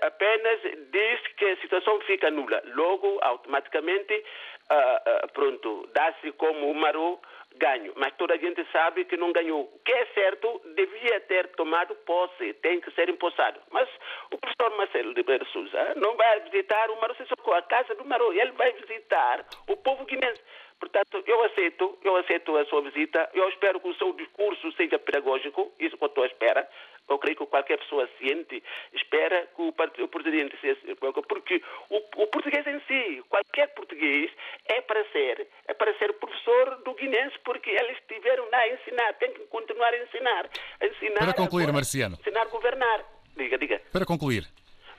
apenas 0.01 0.59
diz 0.91 1.19
que 1.37 1.45
a 1.45 1.57
situação 1.57 1.99
fica 2.01 2.29
nula. 2.29 2.61
Logo, 2.75 3.19
automaticamente, 3.21 4.23
uh, 4.71 5.25
uh, 5.25 5.31
pronto, 5.33 5.89
dá-se 5.93 6.31
como 6.33 6.69
o 6.69 6.75
Maru 6.75 7.19
ganho, 7.57 7.93
mas 7.95 8.13
toda 8.17 8.33
a 8.33 8.37
gente 8.37 8.65
sabe 8.71 9.05
que 9.05 9.17
não 9.17 9.31
ganhou. 9.31 9.61
O 9.61 9.79
que 9.79 9.91
é 9.91 10.05
certo, 10.07 10.61
devia 10.75 11.19
ter 11.21 11.47
tomado 11.55 11.95
posse, 12.05 12.53
tem 12.55 12.81
que 12.81 12.91
ser 12.91 13.09
empossado. 13.09 13.59
Mas 13.71 13.87
o 14.31 14.37
professor 14.37 14.77
Marcelo 14.77 15.13
de 15.13 15.21
Ribeiro 15.21 15.45
Souza 15.47 15.93
não 15.95 16.15
vai 16.15 16.39
visitar 16.41 16.89
o 16.89 16.99
Maro 16.99 17.15
Sissoko, 17.15 17.53
a 17.53 17.61
casa 17.61 17.95
do 17.95 18.05
Maro, 18.05 18.33
ele 18.33 18.51
vai 18.51 18.71
visitar 18.73 19.45
o 19.67 19.77
povo 19.77 20.05
guinense. 20.05 20.41
Portanto, 20.79 21.23
eu 21.25 21.43
aceito, 21.43 21.97
eu 22.03 22.15
aceito 22.17 22.55
a 22.57 22.65
sua 22.65 22.81
visita. 22.81 23.29
Eu 23.33 23.47
espero 23.49 23.79
que 23.79 23.87
o 23.87 23.95
seu 23.95 24.11
discurso 24.13 24.71
seja 24.73 24.99
pedagógico, 24.99 25.71
isso 25.79 25.97
que 25.97 26.03
eu 26.03 26.07
estou 26.07 26.23
à 26.23 26.27
espera. 26.27 26.67
Eu 27.07 27.19
creio 27.19 27.37
que 27.37 27.45
qualquer 27.45 27.77
pessoa 27.77 28.09
ciente 28.17 28.63
espera 28.93 29.47
que 29.55 29.61
o, 29.61 30.07
presidente 30.07 30.57
seja 30.59 30.79
porque 31.27 31.61
o, 31.89 31.97
o, 31.97 32.27
português 32.27 32.65
em 32.65 32.79
si, 32.87 33.23
qualquer 33.29 33.67
português, 33.75 34.31
é 34.65 34.81
para 34.81 35.03
ser, 35.11 35.47
é 35.67 35.73
para 35.73 35.93
ser 35.97 36.13
professor 36.13 36.81
do 36.83 36.93
guinense, 36.95 37.37
porque 37.43 37.69
eles 37.69 37.97
estiveram 37.99 38.47
lá 38.51 38.57
a 38.57 38.69
ensinar, 38.69 39.13
tem 39.13 39.31
que 39.33 39.39
continuar 39.45 39.93
a 39.93 40.03
ensinar. 40.03 40.49
A 40.79 40.85
ensinar 40.85 41.19
para 41.19 41.33
concluir, 41.33 41.69
a, 41.69 41.73
Marciano. 41.73 42.17
Ensinar 42.19 42.41
a 42.41 42.45
governar. 42.45 43.05
Diga, 43.37 43.57
diga. 43.57 43.81
Para 43.91 44.05
concluir. 44.05 44.47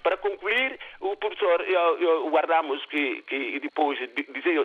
Para 0.03 0.17
concluir, 0.19 0.79
o 1.01 1.17
professor, 1.17 1.61
eu, 1.63 1.99
eu 1.99 2.31
guardamos 2.31 2.85
que, 2.87 3.23
que 3.23 3.59
depois 3.59 3.99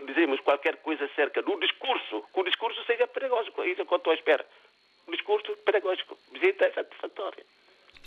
dizemos 0.06 0.40
qualquer 0.42 0.76
coisa 0.78 1.06
acerca 1.06 1.42
do 1.42 1.60
discurso, 1.60 2.24
que 2.32 2.40
o 2.40 2.44
discurso 2.44 2.84
seja 2.86 3.08
pedagógico. 3.08 3.64
Isso 3.64 3.82
é 3.82 3.84
o 3.84 3.88
que 3.88 3.94
eu 3.94 3.98
estou 3.98 4.12
à 4.12 4.16
espera. 4.16 4.46
O 5.08 5.12
discurso 5.12 5.56
pedagógico. 5.66 6.18
Visita 6.32 6.72
satisfatória. 6.74 7.46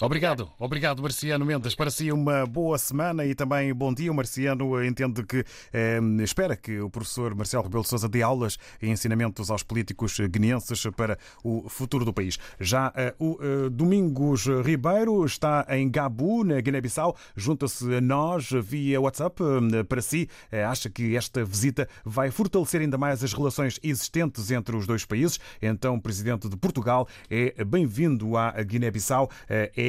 Obrigado, 0.00 0.50
obrigado 0.58 1.00
Marciano 1.00 1.46
Mendes. 1.46 1.76
Para 1.76 1.88
si 1.88 2.10
uma 2.10 2.44
boa 2.44 2.76
semana 2.78 3.24
e 3.24 3.32
também 3.32 3.72
bom 3.72 3.94
dia. 3.94 4.10
O 4.10 4.14
Marciano 4.14 4.84
entende 4.84 5.22
que 5.22 5.44
eh, 5.72 6.00
espera 6.20 6.56
que 6.56 6.80
o 6.80 6.90
professor 6.90 7.32
Marcelo 7.32 7.62
Rebelo 7.62 7.84
de 7.84 7.90
Sousa 7.90 8.08
dê 8.08 8.20
aulas 8.20 8.58
e 8.82 8.88
ensinamentos 8.88 9.52
aos 9.52 9.62
políticos 9.62 10.18
guineenses 10.18 10.84
para 10.96 11.16
o 11.44 11.68
futuro 11.68 12.04
do 12.04 12.12
país. 12.12 12.40
Já 12.58 12.92
eh, 12.96 13.14
o 13.20 13.38
eh, 13.40 13.70
Domingos 13.70 14.46
Ribeiro 14.64 15.24
está 15.24 15.64
em 15.68 15.88
Gabu, 15.88 16.42
na 16.42 16.60
Guiné-Bissau, 16.60 17.16
junta-se 17.36 17.94
a 17.94 18.00
nós 18.00 18.50
via 18.50 19.00
WhatsApp. 19.00 19.40
Eh, 19.74 19.84
para 19.84 20.02
si, 20.02 20.28
eh, 20.50 20.64
acha 20.64 20.90
que 20.90 21.16
esta 21.16 21.44
visita 21.44 21.88
vai 22.04 22.32
fortalecer 22.32 22.80
ainda 22.80 22.98
mais 22.98 23.22
as 23.22 23.32
relações 23.32 23.78
existentes 23.80 24.50
entre 24.50 24.74
os 24.74 24.88
dois 24.88 25.04
países? 25.04 25.38
Então, 25.62 26.00
presidente 26.00 26.48
de 26.48 26.56
Portugal 26.56 27.06
é 27.30 27.64
bem-vindo 27.64 28.36
à 28.36 28.50
Guiné-Bissau. 28.60 29.30
É 29.48 29.83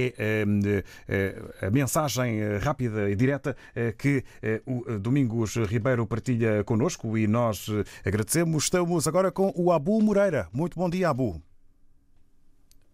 a 1.62 1.72
mensagem 1.72 2.40
rápida 2.62 3.10
e 3.10 3.16
direta 3.16 3.56
que 3.98 4.24
o 4.66 5.00
Domingos 5.00 5.56
Ribeiro 5.56 6.06
partilha 6.06 6.64
connosco 6.64 7.18
e 7.18 7.28
nós 7.28 7.68
agradecemos. 8.06 8.64
Estamos 8.66 9.08
agora 9.08 9.32
com 9.32 9.54
o 9.56 9.72
Abu 9.72 10.02
Moreira. 10.02 10.48
Muito 10.54 10.78
bom 10.78 10.90
dia, 10.90 11.10
Abu. 11.10 11.42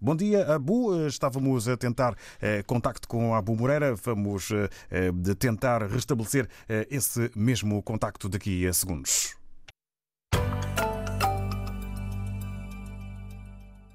Bom 0.03 0.15
dia, 0.15 0.55
Abu. 0.55 1.05
Estávamos 1.05 1.67
a 1.67 1.77
tentar 1.77 2.15
eh, 2.41 2.63
contacto 2.63 3.07
com 3.07 3.35
Abu 3.35 3.55
Moreira. 3.55 3.93
Vamos 3.93 4.49
eh, 4.51 5.11
tentar 5.37 5.83
restabelecer 5.83 6.49
eh, 6.67 6.87
esse 6.89 7.29
mesmo 7.35 7.83
contacto 7.83 8.27
daqui 8.27 8.65
a 8.65 8.73
segundos. 8.73 9.40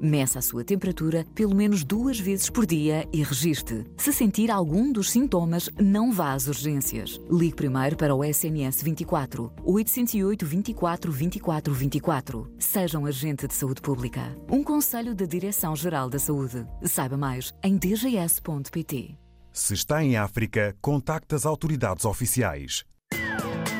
Meça 0.00 0.38
a 0.38 0.42
sua 0.42 0.64
temperatura 0.64 1.26
pelo 1.34 1.54
menos 1.54 1.84
duas 1.84 2.18
vezes 2.18 2.50
por 2.50 2.66
dia 2.66 3.08
e 3.12 3.22
registre. 3.22 3.84
Se 3.96 4.12
sentir 4.12 4.50
algum 4.50 4.92
dos 4.92 5.10
sintomas, 5.10 5.70
não 5.80 6.12
vá 6.12 6.32
às 6.32 6.46
urgências. 6.46 7.20
Ligue 7.30 7.54
primeiro 7.54 7.96
para 7.96 8.14
o 8.14 8.24
SNS 8.24 8.82
24 8.82 9.52
808 9.64 10.46
24 10.46 11.12
24 11.12 11.74
24. 11.74 12.52
Seja 12.58 12.98
um 12.98 13.06
agente 13.06 13.46
de 13.46 13.54
saúde 13.54 13.80
pública. 13.80 14.34
Um 14.50 14.62
conselho 14.62 15.14
da 15.14 15.24
Direção-Geral 15.24 16.10
da 16.10 16.18
Saúde. 16.18 16.66
Saiba 16.82 17.16
mais 17.16 17.52
em 17.62 17.76
dgs.pt. 17.76 19.16
Se 19.52 19.72
está 19.72 20.04
em 20.04 20.16
África, 20.16 20.76
contacte 20.82 21.34
as 21.34 21.46
autoridades 21.46 22.04
oficiais. 22.04 22.84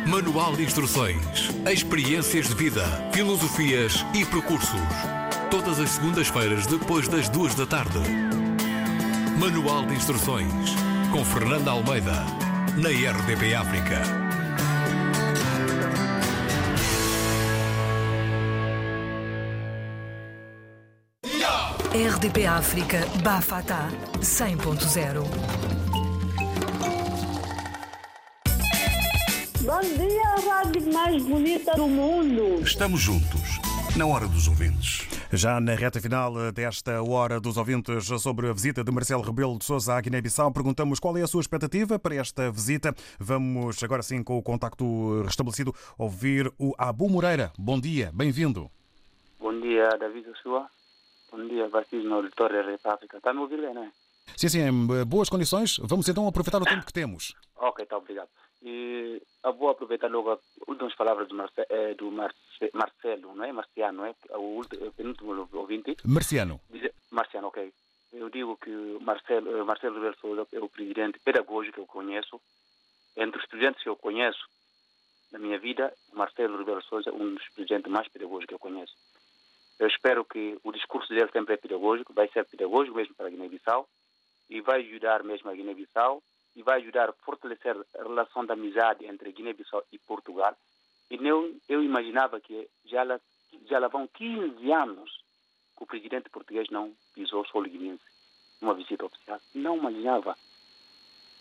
Manual 0.07 0.55
de 0.57 0.63
Instruções, 0.63 1.51
Experiências 1.71 2.49
de 2.49 2.55
Vida, 2.55 2.85
Filosofias 3.13 4.07
e 4.15 4.25
Percursos. 4.25 5.26
Todas 5.51 5.79
as 5.79 5.91
segundas-feiras, 5.91 6.67
depois 6.67 7.07
das 7.07 7.29
duas 7.29 7.55
da 7.55 7.65
tarde. 7.65 7.99
Manual 9.39 9.87
de 9.87 9.95
Instruções, 9.95 10.71
com 11.13 11.25
Fernanda 11.25 11.71
Almeida, 11.71 12.25
na 12.77 12.89
RDP 12.89 13.55
África. 13.55 14.03
RDP 21.95 22.47
África 22.47 23.07
Bafata 23.23 23.89
100.0 24.21 25.23
Bom 29.63 29.81
dia, 29.81 30.23
a 30.29 30.63
rádio 30.63 30.93
mais 30.93 31.23
bonita 31.25 31.75
do 31.75 31.89
mundo. 31.89 32.63
Estamos 32.63 33.01
juntos, 33.01 33.59
na 33.97 34.07
hora 34.07 34.29
dos 34.29 34.47
ouvintes. 34.47 35.16
Já 35.37 35.61
na 35.61 35.75
reta 35.75 36.01
final 36.01 36.51
desta 36.51 37.03
hora 37.03 37.39
dos 37.39 37.59
ouvintes 37.59 38.07
sobre 38.23 38.49
a 38.49 38.55
visita 38.55 38.83
de 38.83 38.91
Marcelo 38.91 39.21
Rebelo 39.21 39.59
de 39.59 39.67
Sousa 39.67 39.95
à 39.95 40.01
Guiné-Bissau, 40.01 40.51
perguntamos 40.51 40.99
qual 40.99 41.15
é 41.19 41.21
a 41.21 41.27
sua 41.27 41.43
expectativa 41.43 41.99
para 41.99 42.15
esta 42.15 42.51
visita. 42.51 42.95
Vamos 43.19 43.83
agora 43.85 44.03
sim, 44.03 44.23
com 44.23 44.39
o 44.39 44.43
contacto 44.43 45.21
restabelecido, 45.25 45.75
ouvir 45.99 46.51
o 46.59 46.73
Abu 46.79 47.11
Moreira. 47.11 47.53
Bom 47.59 47.79
dia, 47.79 48.11
bem-vindo. 48.15 48.71
Bom 49.39 49.61
dia, 49.61 49.91
David 50.01 50.27
Sua. 50.43 50.69
Bom 51.31 51.47
dia, 51.47 51.69
Vassis 51.69 52.03
no 52.03 52.15
auditório 52.15 52.57
da 52.57 52.71
República. 52.71 53.19
Está 53.19 53.35
me 53.35 53.41
não 53.75 53.85
é? 53.85 53.91
Sim, 54.39 54.49
sim, 54.49 54.61
em 54.61 55.05
boas 55.05 55.29
condições. 55.29 55.77
Vamos 55.83 56.09
então 56.09 56.27
aproveitar 56.27 56.63
o 56.63 56.65
tempo 56.65 56.87
que 56.87 56.93
temos. 56.95 57.35
Ok, 57.57 57.85
está 57.85 57.99
obrigado. 57.99 58.29
E 58.63 59.23
eu 59.45 59.53
vou 59.53 59.69
aproveitar 59.69 60.11
logo 60.11 60.31
as 60.31 60.41
últimas 60.67 60.95
palavras 60.95 61.29
do, 61.29 61.35
Marce, 61.35 61.67
eh, 61.69 61.95
do 61.95 62.11
Marce, 62.11 62.37
Marcelo, 62.73 63.35
não 63.35 63.45
é? 63.45 63.53
Marciano, 63.53 63.99
não 63.99 64.07
é? 64.07 64.15
O, 64.31 64.57
último, 64.57 64.87
o 64.87 64.93
penúltimo 64.93 65.49
ouvinte. 65.53 65.97
Marciano. 66.05 66.61
Marciano, 67.11 67.49
ok. 67.49 67.73
Eu 68.13 68.31
digo 68.31 68.57
que 68.57 68.71
Marcelo, 69.01 69.65
Marcelo 69.67 69.97
Rebelo 69.97 70.17
Sousa 70.21 70.47
é 70.53 70.59
o 70.59 70.69
presidente 70.69 71.19
pedagógico 71.19 71.75
que 71.75 71.81
eu 71.81 71.87
conheço. 71.87 72.41
Entre 73.17 73.39
os 73.39 73.47
presidentes 73.47 73.83
que 73.83 73.89
eu 73.89 73.97
conheço 73.97 74.47
na 75.33 75.39
minha 75.39 75.59
vida, 75.59 75.93
Marcelo 76.13 76.59
Rebelo 76.59 76.83
Sousa 76.83 77.11
é 77.11 77.13
um 77.13 77.35
dos 77.35 77.49
presidentes 77.51 77.91
mais 77.91 78.09
pedagógicos 78.09 78.47
que 78.49 78.55
eu 78.55 78.59
conheço. 78.59 78.95
Eu 79.79 79.87
espero 79.89 80.25
que 80.25 80.59
o 80.65 80.73
discurso 80.73 81.13
dele 81.13 81.31
sempre 81.31 81.55
é 81.55 81.57
pedagógico, 81.59 82.15
vai 82.15 82.29
ser 82.29 82.45
pedagógico 82.47 82.97
mesmo 82.97 83.15
para 83.15 83.27
a 83.27 83.31
Guiné-Bissau 83.31 83.87
e 84.49 84.61
vai 84.61 84.81
ajudar 84.81 85.23
mesmo 85.23 85.51
a 85.51 85.55
Guiné-Bissau 85.55 86.23
e 86.57 86.63
vai 86.63 86.81
ajudar 86.81 87.11
a 87.11 87.13
fortalecer 87.13 87.77
a 87.99 88.03
relação 88.03 88.45
de 88.45 88.53
amizade 88.53 89.07
entre 89.07 89.31
Guiné-Bissau 89.31 89.85
e 89.93 89.99
Portugal. 89.99 90.57
E 91.11 91.15
eu, 91.15 91.55
eu 91.69 91.85
imaginava 91.85 92.41
que 92.41 92.69
já 92.85 93.05
lá, 93.05 93.21
já 93.67 93.79
lá 93.79 93.89
vão 93.89 94.09
15 94.09 94.73
anos 94.73 95.11
que 95.77 95.85
o 95.85 95.87
presidente 95.87 96.31
português 96.31 96.69
não 96.71 96.93
pisou 97.15 97.43
o 97.43 97.47
solo 97.47 97.69
guinense 97.69 98.03
numa 98.61 98.75
visita 98.75 99.05
oficial. 99.05 99.41
Não 99.55 99.77
imaginava. 99.77 100.37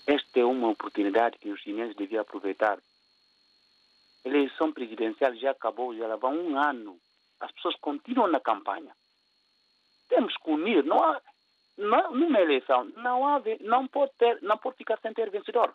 Esta 0.05 0.39
é 0.39 0.45
uma 0.45 0.69
oportunidade 0.69 1.39
que 1.39 1.49
os 1.49 1.63
guineenses 1.63 1.95
deviam 1.95 2.21
aproveitar. 2.21 2.77
A 2.77 4.27
eleição 4.27 4.71
presidencial 4.71 5.33
já 5.35 5.51
acabou, 5.51 5.95
já 5.95 6.05
lá 6.05 6.17
vão 6.17 6.33
um 6.33 6.59
ano 6.59 6.99
as 7.39 7.51
pessoas 7.51 7.75
continuam 7.75 8.27
na 8.27 8.39
campanha. 8.39 8.95
Temos 10.09 10.35
que 10.37 10.49
unir. 10.49 10.83
Não 10.83 11.03
há, 11.03 11.21
numa 11.77 12.39
eleição 12.39 12.85
não, 12.95 13.27
há, 13.27 13.41
não, 13.61 13.87
pode 13.87 14.11
ter, 14.17 14.41
não 14.41 14.57
pode 14.57 14.77
ficar 14.77 14.99
sem 14.99 15.13
ter 15.13 15.29
vencedor. 15.29 15.73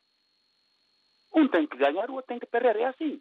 Um 1.35 1.47
tem 1.47 1.67
que 1.67 1.77
ganhar, 1.77 2.11
o 2.11 2.15
outro 2.15 2.29
tem 2.29 2.39
que 2.39 2.47
perder. 2.47 2.77
É 2.77 2.87
assim. 2.87 3.21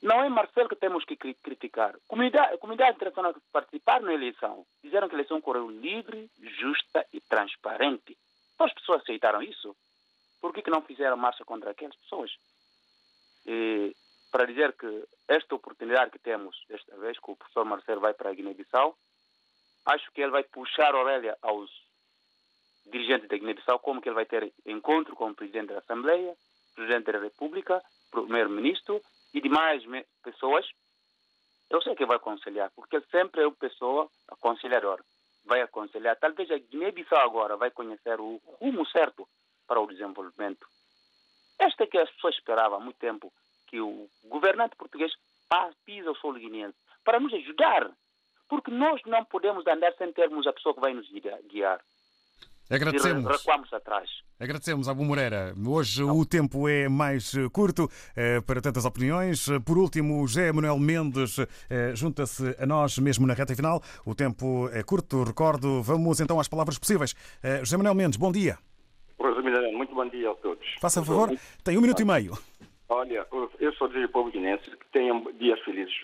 Não 0.00 0.22
é 0.22 0.28
Marcelo 0.28 0.68
que 0.68 0.76
temos 0.76 1.04
que 1.04 1.16
criticar. 1.16 1.96
A 1.96 1.98
comunidade, 2.06 2.58
comunidade 2.58 2.96
internacional 2.96 3.34
que 3.34 3.40
participaram 3.52 4.06
na 4.06 4.14
eleição 4.14 4.64
disseram 4.82 5.08
que 5.08 5.14
a 5.14 5.18
eleição 5.18 5.40
correu 5.40 5.68
livre, 5.68 6.30
justa 6.60 7.04
e 7.12 7.20
transparente. 7.20 8.16
As 8.58 8.72
pessoas 8.74 9.02
aceitaram 9.02 9.42
isso. 9.42 9.74
Por 10.40 10.52
que, 10.52 10.62
que 10.62 10.70
não 10.70 10.82
fizeram 10.82 11.16
marcha 11.16 11.44
contra 11.44 11.72
aquelas 11.72 11.96
pessoas? 11.96 12.30
E, 13.44 13.92
para 14.30 14.46
dizer 14.46 14.72
que 14.74 15.04
esta 15.26 15.54
oportunidade 15.54 16.12
que 16.12 16.18
temos 16.18 16.56
desta 16.68 16.96
vez, 16.98 17.18
que 17.18 17.30
o 17.30 17.36
professor 17.36 17.64
Marcelo 17.64 18.00
vai 18.00 18.14
para 18.14 18.30
a 18.30 18.34
Guiné-Bissau, 18.34 18.96
acho 19.88 20.10
que 20.12 20.20
ele 20.20 20.30
vai 20.30 20.44
puxar 20.44 20.94
a 20.94 21.00
orelha 21.00 21.36
aos 21.42 21.70
dirigentes 22.86 23.28
da 23.28 23.36
Guiné-Bissau, 23.36 23.78
como 23.80 24.00
que 24.00 24.08
ele 24.08 24.14
vai 24.14 24.26
ter 24.26 24.52
encontro 24.66 25.14
com 25.16 25.30
o 25.30 25.34
presidente 25.34 25.72
da 25.72 25.78
Assembleia, 25.78 26.34
presidente 26.74 27.10
da 27.12 27.18
República, 27.18 27.82
primeiro-ministro 28.10 29.00
e 29.34 29.40
demais 29.40 29.82
pessoas. 30.22 30.66
Eu 31.70 31.82
sei 31.82 31.94
que 31.94 32.06
vai 32.06 32.16
aconselhar, 32.16 32.70
porque 32.74 32.96
ele 32.96 33.06
sempre 33.10 33.42
é 33.42 33.46
uma 33.46 33.54
pessoa 33.56 34.08
aconselhadora. 34.28 35.02
vai 35.44 35.62
aconselhar. 35.62 36.16
Talvez 36.16 36.50
a 36.50 36.58
Guiné-Bissau 36.58 37.18
agora 37.18 37.56
vai 37.56 37.70
conhecer 37.70 38.20
o 38.20 38.40
rumo 38.60 38.86
certo 38.86 39.26
para 39.66 39.80
o 39.80 39.86
desenvolvimento. 39.86 40.66
Esta 41.58 41.86
que 41.86 41.98
as 41.98 42.10
pessoas 42.10 42.34
esperavam 42.36 42.78
há 42.78 42.80
muito 42.80 42.98
tempo, 42.98 43.32
que 43.66 43.80
o 43.80 44.08
governante 44.24 44.76
português 44.76 45.12
pisa 45.84 46.10
o 46.10 46.16
solo 46.16 46.38
guineense 46.38 46.76
para 47.04 47.18
nos 47.18 47.32
ajudar. 47.32 47.90
Porque 48.48 48.70
nós 48.70 49.00
não 49.06 49.24
podemos 49.24 49.66
andar 49.66 49.92
sem 49.98 50.12
termos 50.12 50.46
a 50.46 50.52
pessoa 50.52 50.74
que 50.74 50.80
vai 50.80 50.94
nos 50.94 51.06
guiar. 51.50 51.80
Agradecemos. 52.70 53.24
E 53.24 53.32
recuamos 53.32 53.72
atrás. 53.72 54.10
Agradecemos, 54.38 54.88
Abu 54.88 55.04
Moreira. 55.04 55.54
Hoje 55.66 56.02
o 56.02 56.24
tempo 56.24 56.68
é 56.68 56.88
mais 56.88 57.32
curto 57.52 57.88
eh, 58.14 58.40
para 58.42 58.60
tantas 58.60 58.84
opiniões. 58.84 59.46
Por 59.66 59.78
último, 59.78 60.26
José 60.26 60.52
Manuel 60.52 60.78
Mendes 60.78 61.38
eh, 61.38 61.92
junta-se 61.94 62.54
a 62.58 62.66
nós 62.66 62.98
mesmo 62.98 63.26
na 63.26 63.32
reta 63.32 63.56
final. 63.56 63.82
O 64.04 64.14
tempo 64.14 64.68
é 64.72 64.82
curto, 64.82 65.24
recordo. 65.24 65.82
Vamos 65.82 66.20
então 66.20 66.38
às 66.38 66.48
palavras 66.48 66.78
possíveis. 66.78 67.14
Eh, 67.42 67.60
José 67.60 67.76
Manuel 67.78 67.94
Mendes, 67.94 68.18
bom 68.18 68.30
dia. 68.30 68.58
Muito 69.72 69.94
bom 69.94 70.08
dia 70.08 70.30
a 70.30 70.34
todos. 70.34 70.66
Faça 70.80 71.04
favor, 71.04 71.30
tem 71.64 71.78
um 71.78 71.80
minuto 71.80 72.02
e 72.02 72.04
meio. 72.04 72.32
Olha, 72.88 73.26
eu 73.58 73.72
só 73.74 73.86
desejo 73.86 74.06
ao 74.06 74.12
povo 74.12 74.30
guinense 74.30 74.70
que 74.70 74.86
tenham 74.92 75.24
dias 75.38 75.58
felizes 75.60 75.94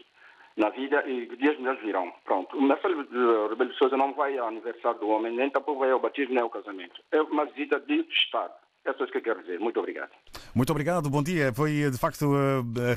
na 0.57 0.71
vida 0.71 1.03
e 1.09 1.27
dias 1.37 1.59
melhores 1.59 1.83
virão. 1.83 2.13
Pronto. 2.25 2.57
O 2.57 2.63
Marcelo 2.63 3.03
Rebelo 3.49 3.71
de 3.71 3.77
Souza 3.77 3.97
não 3.97 4.13
vai 4.15 4.39
ao 4.39 4.49
aniversário 4.49 5.01
do 5.01 5.09
homem, 5.09 5.35
nem 5.35 5.51
tampouco 5.51 5.81
vai 5.81 5.91
ao 5.91 6.01
batismo 6.01 6.35
nem 6.35 6.43
ao 6.43 6.51
casamento. 6.51 7.01
É 7.11 7.21
uma 7.23 7.45
visita 7.47 7.81
de 7.81 8.01
Estado. 8.11 8.55
É 8.87 8.91
isso 8.91 9.07
que 9.07 9.17
eu 9.17 9.23
quero 9.23 9.41
dizer. 9.41 9.59
Muito 9.59 9.81
obrigado. 9.81 10.11
Muito 10.55 10.71
obrigado, 10.71 11.09
bom 11.09 11.23
dia. 11.23 11.51
Foi 11.55 11.91
de 11.91 11.97
facto 11.97 12.31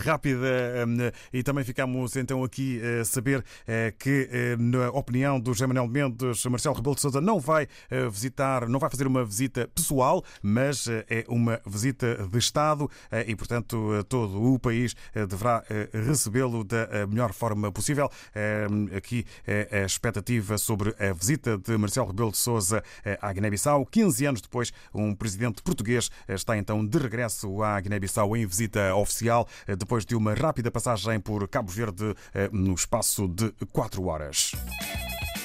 rápida 0.03 0.85
e 1.31 1.41
também 1.41 1.63
ficamos 1.63 2.15
então 2.17 2.43
aqui 2.43 2.81
a 2.99 3.05
saber 3.05 3.41
que, 3.97 4.57
na 4.59 4.89
opinião 4.89 5.39
do 5.39 5.53
José 5.53 5.65
Manuel 5.65 5.87
Mendes, 5.87 6.45
Marcelo 6.45 6.75
Rebelo 6.75 6.93
de 6.93 7.01
Souza 7.01 7.21
não 7.21 7.39
vai 7.39 7.69
visitar, 8.11 8.67
não 8.67 8.79
vai 8.79 8.89
fazer 8.89 9.07
uma 9.07 9.23
visita 9.23 9.69
pessoal, 9.73 10.23
mas 10.43 10.89
é 10.89 11.23
uma 11.29 11.61
visita 11.65 12.27
de 12.27 12.37
Estado 12.37 12.91
e, 13.25 13.33
portanto, 13.33 14.03
todo 14.09 14.53
o 14.53 14.59
país 14.59 14.93
deverá 15.13 15.63
recebê-lo 15.93 16.65
da 16.65 17.07
melhor 17.07 17.31
forma 17.31 17.71
possível. 17.71 18.09
Aqui 18.95 19.25
a 19.71 19.85
expectativa 19.85 20.57
sobre 20.57 20.93
a 20.99 21.13
visita 21.13 21.57
de 21.57 21.77
Marcelo 21.77 22.07
Rebelo 22.07 22.31
de 22.31 22.37
Souza 22.37 22.83
à 23.21 23.31
Guiné-Bissau. 23.31 23.85
15 23.85 24.25
anos 24.25 24.41
depois, 24.41 24.73
um 24.93 25.15
presidente 25.15 25.63
português 25.63 25.76
está 26.27 26.57
então 26.57 26.85
de 26.85 26.97
regresso 26.97 27.61
à 27.61 27.79
Guiné-Bissau 27.79 28.35
em 28.35 28.45
visita 28.45 28.95
oficial, 28.95 29.47
depois 29.77 30.05
de 30.05 30.15
uma 30.15 30.33
rápida 30.33 30.71
passagem 30.71 31.19
por 31.19 31.47
Cabo 31.47 31.71
Verde 31.71 32.15
no 32.51 32.73
espaço 32.73 33.27
de 33.27 33.51
quatro 33.71 34.05
horas. 34.07 34.51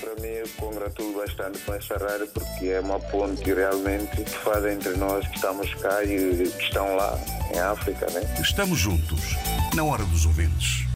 Para 0.01 0.14
mim, 0.22 0.28
eu 0.28 0.49
congratulo 0.59 1.18
bastante 1.18 1.59
com 1.61 1.74
essa 1.74 1.97
rádio 1.97 2.28
porque 2.28 2.66
é 2.66 2.80
uma 2.80 2.99
ponte 2.99 3.53
realmente 3.53 4.16
que 4.16 4.30
faz 4.30 4.64
entre 4.66 4.97
nós 4.97 5.26
que 5.26 5.37
estamos 5.37 5.72
cá 5.74 6.05
e 6.05 6.49
que 6.49 6.62
estão 6.62 6.97
lá 6.97 7.18
em 7.55 7.59
África. 7.59 8.07
Né? 8.11 8.20
Estamos 8.41 8.78
juntos, 8.78 9.37
na 9.74 9.85
hora 9.85 10.05
dos 10.05 10.26
ouvintes. 10.26 10.87